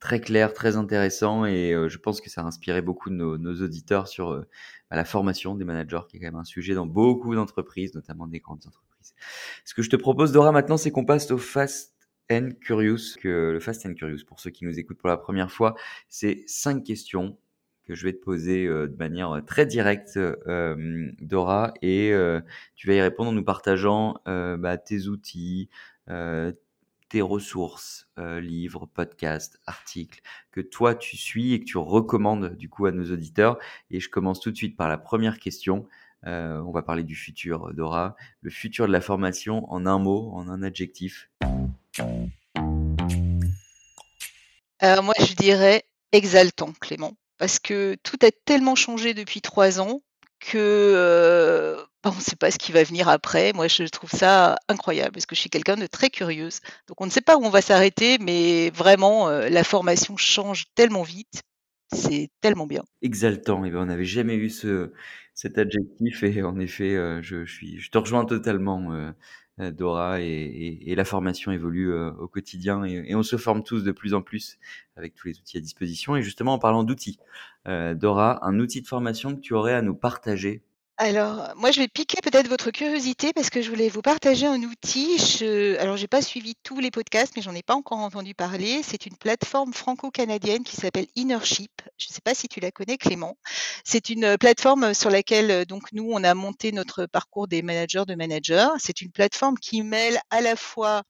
très 0.00 0.20
clair, 0.20 0.52
très 0.52 0.76
intéressant 0.76 1.44
et 1.44 1.74
je 1.88 1.98
pense 1.98 2.20
que 2.20 2.30
ça 2.30 2.42
a 2.42 2.44
inspiré 2.44 2.82
beaucoup 2.82 3.10
de 3.10 3.14
nos, 3.14 3.54
auditeurs 3.62 4.08
sur 4.08 4.30
bah, 4.90 4.96
la 4.96 5.04
formation 5.04 5.54
des 5.54 5.64
managers, 5.64 6.00
qui 6.08 6.16
est 6.16 6.20
quand 6.20 6.26
même 6.26 6.36
un 6.36 6.44
sujet 6.44 6.74
dans 6.74 6.86
beaucoup 6.86 7.34
d'entreprises, 7.34 7.94
notamment 7.94 8.26
des 8.26 8.40
grandes 8.40 8.66
entreprises. 8.66 9.14
Ce 9.64 9.74
que 9.74 9.82
je 9.82 9.90
te 9.90 9.96
propose, 9.96 10.32
Dora, 10.32 10.52
maintenant, 10.52 10.76
c'est 10.76 10.90
qu'on 10.90 11.04
passe 11.04 11.30
au 11.30 11.38
Fast 11.38 11.94
and 12.30 12.50
Curious. 12.60 13.16
Que 13.20 13.50
le 13.52 13.60
Fast 13.60 13.86
and 13.86 13.94
Curious, 13.94 14.24
pour 14.26 14.40
ceux 14.40 14.50
qui 14.50 14.64
nous 14.64 14.78
écoutent 14.78 14.98
pour 14.98 15.08
la 15.08 15.16
première 15.16 15.50
fois, 15.50 15.74
c'est 16.08 16.44
cinq 16.46 16.84
questions 16.84 17.38
que 17.84 17.94
je 17.94 18.04
vais 18.04 18.12
te 18.12 18.22
poser 18.22 18.66
de 18.66 18.96
manière 18.98 19.42
très 19.46 19.64
directe, 19.64 20.18
Dora, 21.20 21.72
et 21.80 22.12
tu 22.76 22.86
vas 22.86 22.94
y 22.94 23.00
répondre 23.00 23.30
en 23.30 23.32
nous 23.32 23.44
partageant 23.44 24.20
bah, 24.26 24.76
tes 24.76 25.08
outils, 25.08 25.70
tes 27.08 27.22
ressources, 27.22 28.08
livres, 28.16 28.86
podcasts, 28.86 29.60
articles, 29.66 30.20
que 30.52 30.60
toi 30.60 30.94
tu 30.94 31.16
suis 31.16 31.52
et 31.52 31.60
que 31.60 31.64
tu 31.64 31.78
recommandes 31.78 32.56
du 32.56 32.68
coup 32.68 32.86
à 32.86 32.92
nos 32.92 33.10
auditeurs. 33.12 33.58
Et 33.90 34.00
je 34.00 34.08
commence 34.08 34.40
tout 34.40 34.50
de 34.50 34.56
suite 34.56 34.76
par 34.76 34.88
la 34.88 34.98
première 34.98 35.38
question. 35.38 35.86
on 36.24 36.70
va 36.72 36.82
parler 36.82 37.02
du 37.02 37.14
futur, 37.14 37.72
Dora. 37.74 38.16
Le 38.42 38.50
futur 38.50 38.86
de 38.86 38.92
la 38.92 39.00
formation 39.00 39.70
en 39.72 39.86
un 39.86 39.98
mot, 39.98 40.30
en 40.34 40.48
un 40.48 40.62
adjectif. 40.62 41.30
Alors 44.80 45.02
moi 45.02 45.14
je 45.18 45.34
dirais 45.34 45.84
exaltant, 46.12 46.72
Clément 46.80 47.14
parce 47.38 47.58
que 47.58 47.96
tout 48.02 48.18
a 48.22 48.30
tellement 48.30 48.74
changé 48.74 49.14
depuis 49.14 49.40
trois 49.40 49.80
ans 49.80 50.02
que, 50.40 51.76
bah, 51.76 51.87
on 52.04 52.14
ne 52.14 52.20
sait 52.20 52.36
pas 52.36 52.50
ce 52.50 52.58
qui 52.58 52.72
va 52.72 52.82
venir 52.84 53.08
après. 53.08 53.52
Moi, 53.52 53.68
je 53.68 53.84
trouve 53.84 54.10
ça 54.10 54.56
incroyable 54.68 55.12
parce 55.12 55.26
que 55.26 55.34
je 55.34 55.40
suis 55.40 55.50
quelqu'un 55.50 55.76
de 55.76 55.86
très 55.86 56.10
curieuse. 56.10 56.60
Donc 56.86 57.00
on 57.00 57.06
ne 57.06 57.10
sait 57.10 57.20
pas 57.20 57.36
où 57.36 57.44
on 57.44 57.50
va 57.50 57.60
s'arrêter, 57.60 58.18
mais 58.18 58.70
vraiment, 58.70 59.28
la 59.28 59.64
formation 59.64 60.16
change 60.16 60.66
tellement 60.74 61.02
vite. 61.02 61.42
C'est 61.92 62.28
tellement 62.42 62.66
bien. 62.66 62.82
Exaltant, 63.00 63.64
et 63.64 63.68
eh 63.68 63.70
ben, 63.70 63.80
on 63.80 63.86
n'avait 63.86 64.04
jamais 64.04 64.34
eu 64.34 64.50
ce 64.50 64.92
cet 65.34 65.56
adjectif 65.56 66.22
et 66.22 66.42
en 66.42 66.58
effet, 66.58 66.96
je 67.22 67.46
suis 67.46 67.80
je 67.80 67.90
te 67.90 67.96
rejoins 67.96 68.24
totalement, 68.26 68.92
euh, 69.60 69.72
Dora 69.72 70.20
et, 70.20 70.94
la 70.94 71.04
formation 71.04 71.52
évolue 71.52 71.92
euh, 71.92 72.10
au 72.12 72.28
quotidien 72.28 72.84
et, 72.84 73.14
on 73.14 73.22
se 73.22 73.36
forme 73.36 73.62
tous 73.62 73.82
de 73.82 73.92
plus 73.92 74.14
en 74.14 74.22
plus 74.22 74.58
avec 74.96 75.14
tous 75.14 75.28
les 75.28 75.38
outils 75.38 75.58
à 75.58 75.60
disposition. 75.60 76.16
Et 76.16 76.22
justement, 76.22 76.54
en 76.54 76.58
parlant 76.58 76.84
d'outils, 76.84 77.18
euh, 77.66 77.94
Dora, 77.94 78.44
un 78.46 78.58
outil 78.60 78.82
de 78.82 78.86
formation 78.86 79.34
que 79.34 79.40
tu 79.40 79.54
aurais 79.54 79.74
à 79.74 79.82
nous 79.82 79.94
partager? 79.94 80.62
Alors, 81.00 81.54
moi, 81.54 81.70
je 81.70 81.78
vais 81.78 81.86
piquer 81.86 82.20
peut-être 82.20 82.48
votre 82.48 82.72
curiosité 82.72 83.32
parce 83.32 83.50
que 83.50 83.62
je 83.62 83.70
voulais 83.70 83.88
vous 83.88 84.02
partager 84.02 84.46
un 84.46 84.60
outil. 84.64 85.16
Je, 85.18 85.78
alors, 85.78 85.96
j'ai 85.96 86.08
pas 86.08 86.22
suivi 86.22 86.56
tous 86.64 86.80
les 86.80 86.90
podcasts, 86.90 87.34
mais 87.36 87.42
j'en 87.42 87.54
ai 87.54 87.62
pas 87.62 87.76
encore 87.76 87.98
entendu 87.98 88.34
parler. 88.34 88.82
C'est 88.82 89.06
une 89.06 89.16
plateforme 89.16 89.72
franco-canadienne 89.72 90.64
qui 90.64 90.74
s'appelle 90.74 91.06
Innership. 91.14 91.70
Je 91.98 92.08
ne 92.10 92.14
sais 92.14 92.20
pas 92.20 92.34
si 92.34 92.48
tu 92.48 92.58
la 92.58 92.72
connais, 92.72 92.98
Clément. 92.98 93.38
C'est 93.84 94.10
une 94.10 94.36
plateforme 94.38 94.92
sur 94.92 95.08
laquelle, 95.10 95.66
donc, 95.66 95.84
nous, 95.92 96.10
on 96.10 96.24
a 96.24 96.34
monté 96.34 96.72
notre 96.72 97.06
parcours 97.06 97.46
des 97.46 97.62
managers 97.62 98.04
de 98.04 98.16
managers. 98.16 98.68
C'est 98.78 99.00
une 99.00 99.12
plateforme 99.12 99.56
qui 99.58 99.82
mêle 99.82 100.18
à 100.30 100.40
la 100.40 100.56
fois 100.56 101.04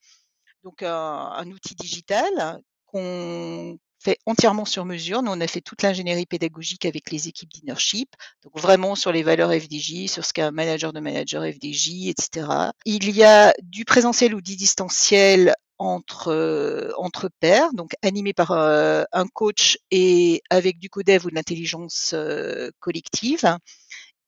donc 0.64 0.82
un, 0.82 0.90
un 0.90 1.50
outil 1.50 1.74
digital 1.74 2.60
qu'on 2.86 3.78
fait 3.98 4.18
entièrement 4.26 4.64
sur 4.64 4.84
mesure. 4.84 5.22
Nous, 5.22 5.32
on 5.32 5.40
a 5.40 5.46
fait 5.46 5.60
toute 5.60 5.82
l'ingénierie 5.82 6.26
pédagogique 6.26 6.84
avec 6.84 7.10
les 7.10 7.28
équipes 7.28 7.52
d'Innership, 7.52 8.08
donc 8.42 8.58
vraiment 8.58 8.94
sur 8.94 9.12
les 9.12 9.22
valeurs 9.22 9.52
FDJ, 9.52 10.08
sur 10.08 10.24
ce 10.24 10.32
qu'est 10.32 10.42
un 10.42 10.50
manager 10.50 10.92
de 10.92 11.00
manager 11.00 11.44
FDJ, 11.44 12.08
etc. 12.08 12.48
Il 12.84 13.10
y 13.10 13.24
a 13.24 13.54
du 13.62 13.84
présentiel 13.84 14.34
ou 14.34 14.40
du 14.40 14.56
distanciel 14.56 15.54
entre 15.78 16.28
euh, 16.28 16.90
entre 16.96 17.30
pairs, 17.40 17.72
donc 17.72 17.92
animé 18.02 18.32
par 18.32 18.52
euh, 18.52 19.04
un 19.12 19.26
coach 19.26 19.78
et 19.90 20.42
avec 20.50 20.78
du 20.78 20.90
codev 20.90 21.24
ou 21.26 21.30
de 21.30 21.34
l'intelligence 21.34 22.12
euh, 22.14 22.70
collective. 22.80 23.56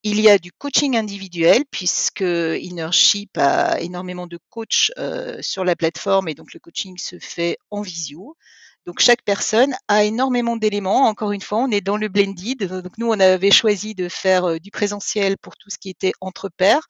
Il 0.02 0.20
y 0.20 0.30
a 0.30 0.38
du 0.38 0.50
coaching 0.52 0.96
individuel 0.96 1.64
puisque 1.70 2.22
Innership 2.22 3.36
a 3.36 3.80
énormément 3.80 4.26
de 4.26 4.38
coachs 4.48 4.90
sur 5.40 5.62
la 5.62 5.76
plateforme 5.76 6.28
et 6.28 6.34
donc 6.34 6.54
le 6.54 6.60
coaching 6.60 6.96
se 6.96 7.18
fait 7.18 7.58
en 7.70 7.82
visio. 7.82 8.34
Donc 8.90 8.98
chaque 8.98 9.22
personne 9.22 9.72
a 9.86 10.02
énormément 10.02 10.56
d'éléments. 10.56 11.06
Encore 11.06 11.30
une 11.30 11.40
fois, 11.40 11.58
on 11.58 11.70
est 11.70 11.80
dans 11.80 11.96
le 11.96 12.08
blended. 12.08 12.64
Donc 12.64 12.98
nous, 12.98 13.06
on 13.06 13.20
avait 13.20 13.52
choisi 13.52 13.94
de 13.94 14.08
faire 14.08 14.46
euh, 14.46 14.58
du 14.58 14.72
présentiel 14.72 15.38
pour 15.38 15.56
tout 15.56 15.70
ce 15.70 15.78
qui 15.78 15.90
était 15.90 16.10
entre 16.20 16.48
pairs. 16.48 16.88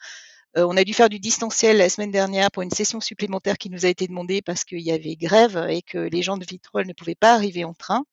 Euh, 0.57 0.67
on 0.67 0.79
a 0.79 0.85
dû 0.85 0.95
faire 0.95 1.11
du 1.11 1.21
distanciel 1.21 1.77
la 1.77 1.91
semaine 1.91 2.11
dernière 2.11 2.51
pour 2.51 2.63
une 2.63 2.71
session 2.71 3.03
supplémentaire 3.03 3.59
qui 3.59 3.69
nous 3.69 3.85
a 3.85 3.91
été 3.91 4.07
demandée 4.07 4.41
parce 4.41 4.65
qu'il 4.65 4.81
y 4.81 4.93
avait 4.93 5.15
grève 5.15 5.67
et 5.69 5.83
que 5.83 5.99
les 5.99 6.23
gens 6.23 6.39
de 6.39 6.47
Vitrol 6.47 6.87
ne 6.87 6.95
pouvaient 6.95 7.15
pas 7.15 7.35
arriver 7.35 7.65
en 7.65 7.75
train. 7.75 8.07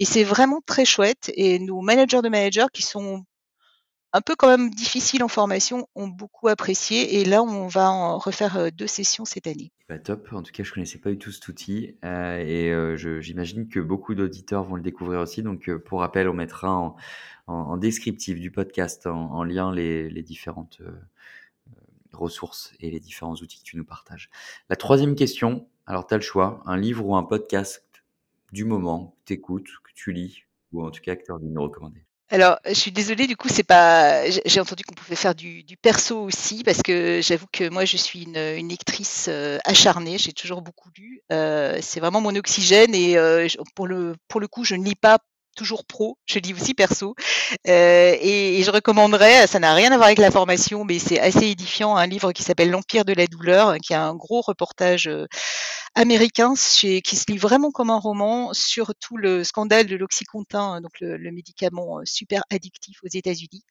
Et 0.00 0.04
c'est 0.04 0.24
vraiment 0.24 0.60
très 0.66 0.84
chouette. 0.84 1.30
Et 1.34 1.60
nos 1.60 1.82
managers 1.82 2.22
de 2.22 2.28
managers 2.28 2.66
qui 2.72 2.82
sont 2.82 3.22
un 4.12 4.22
peu 4.22 4.34
quand 4.34 4.48
même 4.48 4.70
difficiles 4.70 5.22
en 5.22 5.28
formation 5.28 5.86
ont 5.94 6.08
beaucoup 6.08 6.48
apprécié. 6.48 7.20
Et 7.20 7.24
là, 7.24 7.44
on 7.44 7.68
va 7.68 7.92
en 7.92 8.18
refaire 8.18 8.56
euh, 8.56 8.70
deux 8.72 8.88
sessions 8.88 9.24
cette 9.24 9.46
année. 9.46 9.70
Top. 9.98 10.28
En 10.32 10.42
tout 10.42 10.52
cas, 10.52 10.62
je 10.62 10.72
connaissais 10.72 10.98
pas 10.98 11.10
du 11.10 11.18
tout 11.18 11.32
cet 11.32 11.48
outil 11.48 11.96
euh, 12.04 12.38
et 12.38 12.70
euh, 12.70 13.20
j'imagine 13.20 13.68
que 13.68 13.80
beaucoup 13.80 14.14
d'auditeurs 14.14 14.64
vont 14.64 14.76
le 14.76 14.82
découvrir 14.82 15.20
aussi. 15.20 15.42
Donc, 15.42 15.68
euh, 15.68 15.78
pour 15.78 16.00
rappel, 16.00 16.28
on 16.28 16.32
mettra 16.32 16.72
en, 16.72 16.96
en, 17.46 17.76
descriptif 17.76 18.38
du 18.38 18.50
podcast 18.50 19.06
en, 19.06 19.42
lien 19.42 19.72
les, 19.72 20.08
les 20.08 20.22
différentes 20.22 20.80
ressources 22.12 22.72
et 22.80 22.90
les 22.90 23.00
différents 23.00 23.34
outils 23.34 23.58
que 23.58 23.64
tu 23.64 23.76
nous 23.76 23.84
partages. 23.84 24.30
La 24.68 24.76
troisième 24.76 25.14
question, 25.14 25.66
alors 25.86 26.06
tu 26.06 26.14
as 26.14 26.18
le 26.18 26.22
choix, 26.22 26.62
un 26.66 26.76
livre 26.76 27.04
ou 27.04 27.16
un 27.16 27.24
podcast 27.24 27.84
du 28.52 28.64
moment 28.64 29.16
que 29.20 29.26
tu 29.26 29.32
écoutes, 29.34 29.68
que 29.84 29.92
tu 29.94 30.12
lis, 30.12 30.44
ou 30.72 30.84
en 30.84 30.90
tout 30.90 31.00
cas 31.02 31.16
que 31.16 31.24
tu 31.24 31.32
as 31.32 31.34
envie 31.34 31.48
de 31.48 31.52
nous 31.52 31.62
recommander. 31.62 32.04
Alors, 32.32 32.60
je 32.64 32.74
suis 32.74 32.92
désolée, 32.92 33.26
du 33.26 33.36
coup, 33.36 33.48
c'est 33.48 33.64
pas. 33.64 34.22
J'ai 34.30 34.60
entendu 34.60 34.84
qu'on 34.84 34.94
pouvait 34.94 35.16
faire 35.16 35.34
du, 35.34 35.64
perso 35.82 36.22
aussi, 36.22 36.62
parce 36.62 36.80
que 36.80 37.20
j'avoue 37.20 37.48
que 37.52 37.68
moi, 37.68 37.84
je 37.84 37.96
suis 37.96 38.22
une, 38.22 38.68
lectrice 38.68 39.26
euh, 39.28 39.58
acharnée. 39.64 40.16
J'ai 40.16 40.32
toujours 40.32 40.62
beaucoup 40.62 40.90
lu. 40.96 41.22
Euh, 41.32 41.78
c'est 41.82 41.98
vraiment 41.98 42.20
mon 42.20 42.34
oxygène, 42.36 42.94
et 42.94 43.16
euh, 43.18 43.48
pour 43.74 43.88
le 43.88 44.14
pour 44.28 44.40
le 44.40 44.46
coup, 44.46 44.64
je 44.64 44.76
ne 44.76 44.84
lis 44.84 44.94
pas 44.94 45.18
toujours 45.60 45.84
pro, 45.84 46.16
je 46.24 46.38
lis 46.38 46.54
aussi 46.54 46.72
perso. 46.72 47.14
et, 47.66 48.62
je 48.64 48.70
recommanderais, 48.70 49.46
ça 49.46 49.58
n'a 49.58 49.74
rien 49.74 49.92
à 49.92 49.96
voir 49.96 50.06
avec 50.06 50.18
la 50.18 50.30
formation, 50.30 50.84
mais 50.84 50.98
c'est 50.98 51.20
assez 51.20 51.48
édifiant, 51.48 51.96
un 51.96 52.06
livre 52.06 52.32
qui 52.32 52.42
s'appelle 52.42 52.70
L'Empire 52.70 53.04
de 53.04 53.12
la 53.12 53.26
douleur, 53.26 53.76
qui 53.76 53.92
a 53.92 54.02
un 54.02 54.14
gros 54.14 54.40
reportage 54.40 55.10
américain 55.94 56.54
qui 56.54 57.16
se 57.16 57.30
lit 57.30 57.38
vraiment 57.38 57.70
comme 57.70 57.90
un 57.90 57.98
roman 57.98 58.54
sur 58.54 58.94
tout 58.94 59.16
le 59.16 59.44
scandale 59.44 59.86
de 59.86 59.96
l'oxycontin, 59.96 60.80
donc 60.80 60.92
le, 61.00 61.30
médicament 61.30 61.98
euh, 61.98 62.02
super 62.04 62.42
addictif 62.50 62.98
aux 63.04 63.08
États-Unis. 63.12 63.64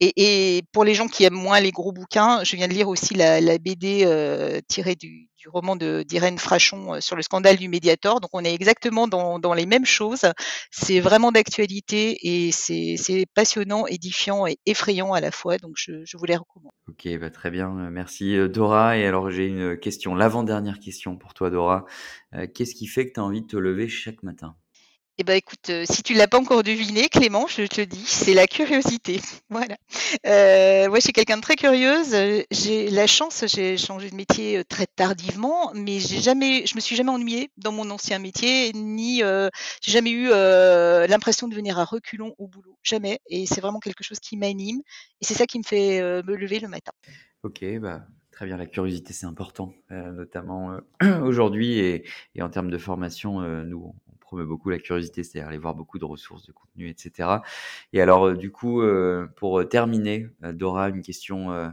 Et, 0.00 0.62
pour 0.72 0.84
les 0.84 0.94
gens 0.94 1.08
qui 1.08 1.24
aiment 1.24 1.34
moins 1.34 1.58
les 1.60 1.70
gros 1.70 1.92
bouquins, 1.92 2.44
je 2.44 2.54
viens 2.56 2.68
de 2.68 2.74
lire 2.74 2.88
aussi 2.88 3.14
la, 3.14 3.40
BD 3.58 4.02
euh, 4.04 4.60
tirée 4.68 4.94
du, 4.94 5.30
roman 5.46 5.76
d'Irène 5.76 6.38
Frachon 6.38 6.94
euh, 6.94 7.00
sur 7.00 7.14
le 7.14 7.22
scandale 7.22 7.56
du 7.56 7.68
Mediator. 7.68 8.20
Donc 8.20 8.30
on 8.32 8.44
est 8.44 8.52
exactement 8.52 9.06
dans, 9.06 9.54
les 9.54 9.64
mêmes 9.64 9.86
choses. 9.86 10.26
C'est 10.70 11.00
vraiment 11.00 11.30
d'actualité 11.30 12.18
et 12.22 12.50
c'est 12.52 13.26
passionnant, 13.32 13.86
édifiant 13.86 14.46
et 14.46 14.58
effrayant 14.66 15.12
à 15.12 15.20
la 15.20 15.30
fois. 15.30 15.56
Donc 15.58 15.74
je, 15.76 16.16
vous 16.16 16.24
les 16.24 16.36
recommande. 16.36 16.72
Ok, 16.88 17.08
bah 17.18 17.30
très 17.30 17.50
bien. 17.50 17.70
Merci 17.90 18.36
Dora. 18.48 18.98
Et 18.98 19.06
alors 19.06 19.30
j'ai 19.30 19.46
une 19.46 19.78
question, 19.78 20.14
l'avant-dernière 20.14 20.80
question 20.80 21.16
pour 21.16 21.32
toi 21.32 21.48
Dora. 21.48 21.86
Qu'est-ce 22.54 22.74
qui 22.74 22.86
fait 22.86 23.06
que 23.06 23.14
tu 23.14 23.20
as 23.20 23.24
envie 23.24 23.42
de 23.42 23.46
te 23.46 23.56
lever 23.56 23.88
chaque 23.88 24.22
matin? 24.24 24.56
Eh 25.18 25.24
ben 25.24 25.34
écoute, 25.34 25.70
euh, 25.70 25.84
si 25.88 26.02
tu 26.02 26.12
l'as 26.12 26.28
pas 26.28 26.38
encore 26.38 26.62
deviné, 26.62 27.08
Clément, 27.08 27.46
je 27.46 27.62
te 27.62 27.80
dis, 27.80 28.04
c'est 28.04 28.34
la 28.34 28.46
curiosité. 28.46 29.20
Voilà. 29.48 29.76
Euh, 30.26 30.88
moi, 30.88 30.98
je 30.98 31.04
suis 31.04 31.12
quelqu'un 31.12 31.36
de 31.36 31.42
très 31.42 31.56
curieuse. 31.56 32.14
J'ai 32.50 32.90
la 32.90 33.06
chance, 33.06 33.44
j'ai 33.46 33.78
changé 33.78 34.10
de 34.10 34.16
métier 34.16 34.58
euh, 34.58 34.64
très 34.64 34.86
tardivement, 34.86 35.72
mais 35.74 36.00
j'ai 36.00 36.20
jamais, 36.20 36.66
je 36.66 36.74
me 36.74 36.80
suis 36.80 36.96
jamais 36.96 37.10
ennuyée 37.10 37.50
dans 37.56 37.72
mon 37.72 37.88
ancien 37.90 38.18
métier, 38.18 38.72
ni 38.74 39.22
euh, 39.22 39.48
j'ai 39.80 39.92
jamais 39.92 40.10
eu 40.10 40.28
l'impression 41.08 41.48
de 41.48 41.54
venir 41.54 41.78
à 41.78 41.84
reculons 41.84 42.34
au 42.38 42.46
boulot, 42.48 42.76
jamais. 42.82 43.20
Et 43.30 43.46
c'est 43.46 43.62
vraiment 43.62 43.80
quelque 43.80 44.04
chose 44.04 44.20
qui 44.20 44.36
m'anime, 44.36 44.82
et 45.20 45.24
c'est 45.24 45.34
ça 45.34 45.46
qui 45.46 45.58
me 45.58 45.64
fait 45.64 46.02
me 46.02 46.36
lever 46.36 46.58
le 46.58 46.68
matin. 46.68 46.92
Ok, 47.42 47.64
bah 47.80 48.02
Très 48.32 48.44
bien, 48.44 48.58
la 48.58 48.66
curiosité 48.66 49.14
c'est 49.14 49.24
important, 49.24 49.72
notamment 49.90 50.76
aujourd'hui 51.22 51.78
et, 51.78 52.04
en 52.38 52.50
termes 52.50 52.70
de 52.70 52.76
formation, 52.76 53.40
nous 53.64 53.94
promeut 54.26 54.44
beaucoup 54.44 54.70
la 54.70 54.78
curiosité, 54.78 55.22
c'est-à-dire 55.22 55.48
aller 55.48 55.58
voir 55.58 55.74
beaucoup 55.74 55.98
de 55.98 56.04
ressources, 56.04 56.44
de 56.46 56.52
contenu, 56.52 56.88
etc. 56.88 57.28
Et 57.92 58.02
alors, 58.02 58.26
euh, 58.26 58.36
du 58.36 58.50
coup, 58.50 58.82
euh, 58.82 59.26
pour 59.36 59.60
euh, 59.60 59.64
terminer, 59.64 60.28
Dora, 60.42 60.88
une 60.88 61.02
question 61.02 61.72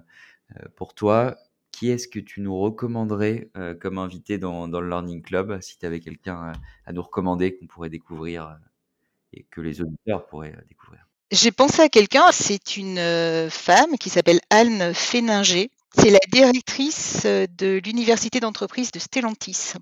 pour 0.76 0.94
toi. 0.94 1.36
Qui 1.72 1.90
est-ce 1.90 2.08
que 2.08 2.20
tu 2.20 2.40
nous 2.42 2.56
recommanderais 2.56 3.50
comme 3.82 3.98
invité 3.98 4.38
dans, 4.38 4.68
le 4.68 4.88
Learning 4.88 5.24
Club, 5.24 5.60
si 5.60 5.80
tu 5.80 5.86
avais 5.88 6.00
quelqu'un 6.00 6.54
à 6.86 6.94
nous 6.94 7.02
recommander 7.02 7.58
qu'on 7.58 7.66
pourrait 7.66 7.90
découvrir 7.90 8.60
et 9.34 9.44
que 9.50 9.60
les 9.60 9.82
auditeurs 9.82 10.28
pourraient 10.28 10.56
découvrir? 10.70 11.08
J'ai 11.32 11.52
pensé 11.52 11.82
à 11.82 11.90
quelqu'un, 11.90 12.32
c'est 12.32 12.78
une 12.78 13.00
femme 13.50 13.98
qui 14.00 14.12
s'appelle 14.12 14.40
Anne 14.52 14.94
Féninger. 14.94 15.72
C'est 15.98 16.12
la 16.12 16.20
directrice 16.32 17.26
de 17.26 17.82
l'université 17.84 18.40
d'entreprise 18.40 18.92
de 18.92 19.00
Stellantis. 19.00 19.74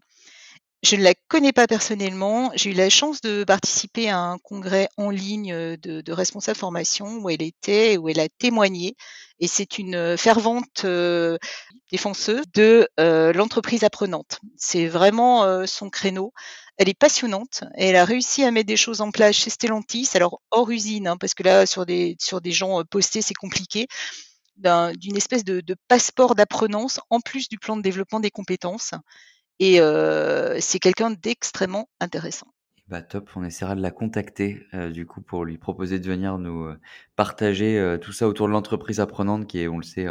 Je 0.83 0.95
ne 0.95 1.03
la 1.03 1.13
connais 1.27 1.51
pas 1.53 1.67
personnellement. 1.67 2.51
J'ai 2.55 2.71
eu 2.71 2.73
la 2.73 2.89
chance 2.89 3.21
de 3.21 3.43
participer 3.43 4.09
à 4.09 4.17
un 4.17 4.39
congrès 4.39 4.89
en 4.97 5.11
ligne 5.11 5.53
de, 5.77 6.01
de 6.01 6.11
responsables 6.11 6.57
formation 6.57 7.17
où 7.19 7.29
elle 7.29 7.43
était, 7.43 7.97
où 7.97 8.09
elle 8.09 8.19
a 8.19 8.29
témoigné. 8.29 8.95
Et 9.39 9.47
c'est 9.47 9.77
une 9.77 10.17
fervente 10.17 10.85
défenseuse 11.91 12.45
de 12.53 12.87
l'entreprise 12.97 13.83
apprenante. 13.83 14.39
C'est 14.57 14.87
vraiment 14.87 15.65
son 15.67 15.89
créneau. 15.89 16.33
Elle 16.77 16.89
est 16.89 16.97
passionnante. 16.97 17.63
Elle 17.75 17.95
a 17.95 18.05
réussi 18.05 18.43
à 18.43 18.49
mettre 18.49 18.67
des 18.67 18.77
choses 18.77 19.01
en 19.01 19.11
place 19.11 19.35
chez 19.35 19.51
Stellantis, 19.51 20.09
alors 20.15 20.41
hors 20.49 20.71
usine, 20.71 21.07
hein, 21.07 21.17
parce 21.17 21.35
que 21.35 21.43
là, 21.43 21.65
sur 21.67 21.85
des, 21.85 22.15
sur 22.19 22.41
des 22.41 22.51
gens 22.51 22.83
postés, 22.85 23.21
c'est 23.21 23.35
compliqué 23.35 23.87
d'une 24.57 25.17
espèce 25.17 25.43
de, 25.43 25.61
de 25.61 25.75
passeport 25.87 26.35
d'apprenance 26.35 26.99
en 27.09 27.19
plus 27.19 27.49
du 27.49 27.57
plan 27.57 27.77
de 27.77 27.81
développement 27.81 28.19
des 28.19 28.31
compétences. 28.31 28.93
Et 29.59 29.79
c'est 30.59 30.79
quelqu'un 30.79 31.11
d'extrêmement 31.11 31.89
intéressant. 31.99 32.47
Bah 32.91 33.01
top, 33.01 33.29
on 33.37 33.43
essaiera 33.45 33.75
de 33.75 33.81
la 33.81 33.89
contacter 33.89 34.65
du 34.91 35.05
coup 35.05 35.21
pour 35.21 35.45
lui 35.45 35.57
proposer 35.57 35.97
de 35.97 36.05
venir 36.05 36.37
nous 36.37 36.67
partager 37.15 37.97
tout 38.01 38.11
ça 38.11 38.27
autour 38.27 38.47
de 38.47 38.51
l'entreprise 38.51 38.99
apprenante 38.99 39.47
qui 39.47 39.59
est, 39.61 39.69
on 39.69 39.77
le 39.77 39.83
sait, 39.83 40.07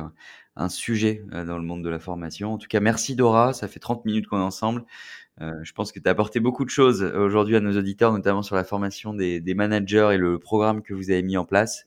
un, 0.57 0.69
sujet 0.71 1.23
dans 1.31 1.59
le 1.59 1.63
monde 1.63 1.85
de 1.85 1.91
la 1.91 1.99
formation. 1.99 2.55
En 2.55 2.59
tout 2.59 2.69
cas, 2.69 2.81
merci 2.81 3.17
Dora, 3.17 3.53
ça 3.53 3.69
fait 3.69 3.81
30 3.81 4.07
minutes 4.07 4.29
qu'on 4.29 4.39
est 4.39 4.43
ensemble. 4.43 4.85
je 5.39 5.73
pense 5.73 5.93
que 5.93 6.01
tu 6.01 6.09
as 6.09 6.13
apporté 6.13 6.41
beaucoup 6.41 6.65
de 6.65 6.71
choses 6.71 7.03
aujourd'hui 7.03 7.57
à 7.57 7.61
nos 7.61 7.77
auditeurs, 7.77 8.15
notamment 8.15 8.43
sur 8.43 8.57
la 8.57 8.65
formation 8.65 9.13
des, 9.13 9.41
des, 9.41 9.55
managers 9.55 10.11
et 10.15 10.17
le 10.17 10.39
programme 10.39 10.81
que 10.83 10.95
vous 10.95 11.11
avez 11.11 11.23
mis 11.23 11.37
en 11.37 11.45
place. 11.45 11.85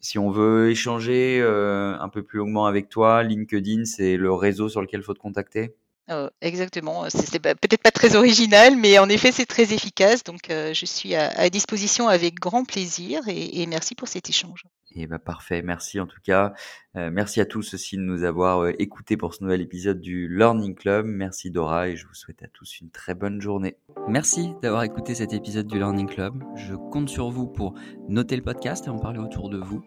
si 0.00 0.18
on 0.20 0.30
veut 0.30 0.70
échanger 0.70 1.42
un 1.42 2.08
peu 2.08 2.22
plus 2.22 2.38
longuement 2.38 2.66
avec 2.66 2.88
toi, 2.88 3.24
LinkedIn, 3.24 3.84
c'est 3.84 4.16
le 4.16 4.32
réseau 4.32 4.68
sur 4.68 4.80
lequel 4.80 5.00
il 5.00 5.04
faut 5.04 5.14
te 5.14 5.18
contacter? 5.18 5.74
Oh, 6.10 6.28
exactement, 6.40 7.04
c'est 7.10 7.38
peut-être 7.38 7.82
pas 7.82 7.90
très 7.90 8.16
original, 8.16 8.76
mais 8.76 8.98
en 8.98 9.10
effet, 9.10 9.30
c'est 9.30 9.44
très 9.44 9.74
efficace. 9.74 10.24
Donc, 10.24 10.48
euh, 10.48 10.72
je 10.72 10.86
suis 10.86 11.14
à, 11.14 11.50
disposition 11.50 12.08
avec 12.08 12.36
grand 12.36 12.64
plaisir 12.64 13.20
et, 13.28 13.66
merci 13.66 13.94
pour 13.94 14.08
cet 14.08 14.30
échange. 14.30 14.64
Et 14.94 15.02
eh 15.02 15.06
bah 15.06 15.18
ben, 15.18 15.24
parfait, 15.24 15.60
merci 15.60 16.00
en 16.00 16.06
tout 16.06 16.20
cas. 16.24 16.54
Euh, 16.96 17.10
merci 17.12 17.42
à 17.42 17.44
tous 17.44 17.74
aussi 17.74 17.98
de 17.98 18.02
nous 18.02 18.24
avoir 18.24 18.64
euh, 18.64 18.72
écoutés 18.78 19.18
pour 19.18 19.34
ce 19.34 19.44
nouvel 19.44 19.60
épisode 19.60 20.00
du 20.00 20.34
Learning 20.34 20.74
Club. 20.74 21.04
Merci 21.04 21.50
Dora 21.50 21.88
et 21.88 21.96
je 21.96 22.06
vous 22.06 22.14
souhaite 22.14 22.42
à 22.42 22.48
tous 22.48 22.80
une 22.80 22.90
très 22.90 23.14
bonne 23.14 23.38
journée. 23.38 23.76
Merci 24.08 24.54
d'avoir 24.62 24.84
écouté 24.84 25.14
cet 25.14 25.34
épisode 25.34 25.66
du 25.66 25.76
Learning 25.76 26.08
Club. 26.08 26.42
Je 26.56 26.74
compte 26.74 27.10
sur 27.10 27.28
vous 27.28 27.46
pour 27.46 27.74
noter 28.08 28.34
le 28.34 28.42
podcast 28.42 28.86
et 28.86 28.90
en 28.90 28.98
parler 28.98 29.18
autour 29.18 29.50
de 29.50 29.58
vous. 29.58 29.82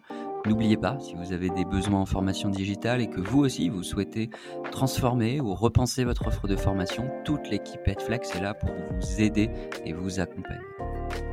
N'oubliez 0.46 0.78
pas, 0.78 1.00
si 1.00 1.14
vous 1.16 1.34
avez 1.34 1.50
des 1.50 1.66
besoins 1.66 2.02
en 2.02 2.06
formation 2.06 2.50
digitale 2.50 3.00
et 3.00 3.08
que 3.08 3.22
vous 3.22 3.40
aussi 3.40 3.70
vous 3.70 3.84
souhaitez 3.84 4.30
transformer 4.72 5.40
ou 5.40 5.54
repenser 5.54 6.04
votre 6.04 6.28
offre 6.28 6.48
de 6.48 6.56
formation, 6.56 7.10
toute 7.24 7.50
l'équipe 7.50 7.88
Edflex 7.88 8.36
est 8.36 8.42
là 8.42 8.56
pour 8.56 8.72
vous 8.72 9.22
aider 9.22 9.52
et 9.86 9.94
vous 9.94 10.20
accompagner. 10.20 10.66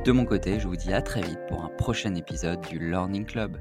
De 0.05 0.11
mon 0.11 0.25
côté, 0.25 0.59
je 0.59 0.67
vous 0.67 0.75
dis 0.75 0.93
à 0.93 1.01
très 1.01 1.21
vite 1.21 1.39
pour 1.47 1.63
un 1.63 1.69
prochain 1.69 2.13
épisode 2.13 2.61
du 2.61 2.77
Learning 2.77 3.25
Club. 3.25 3.57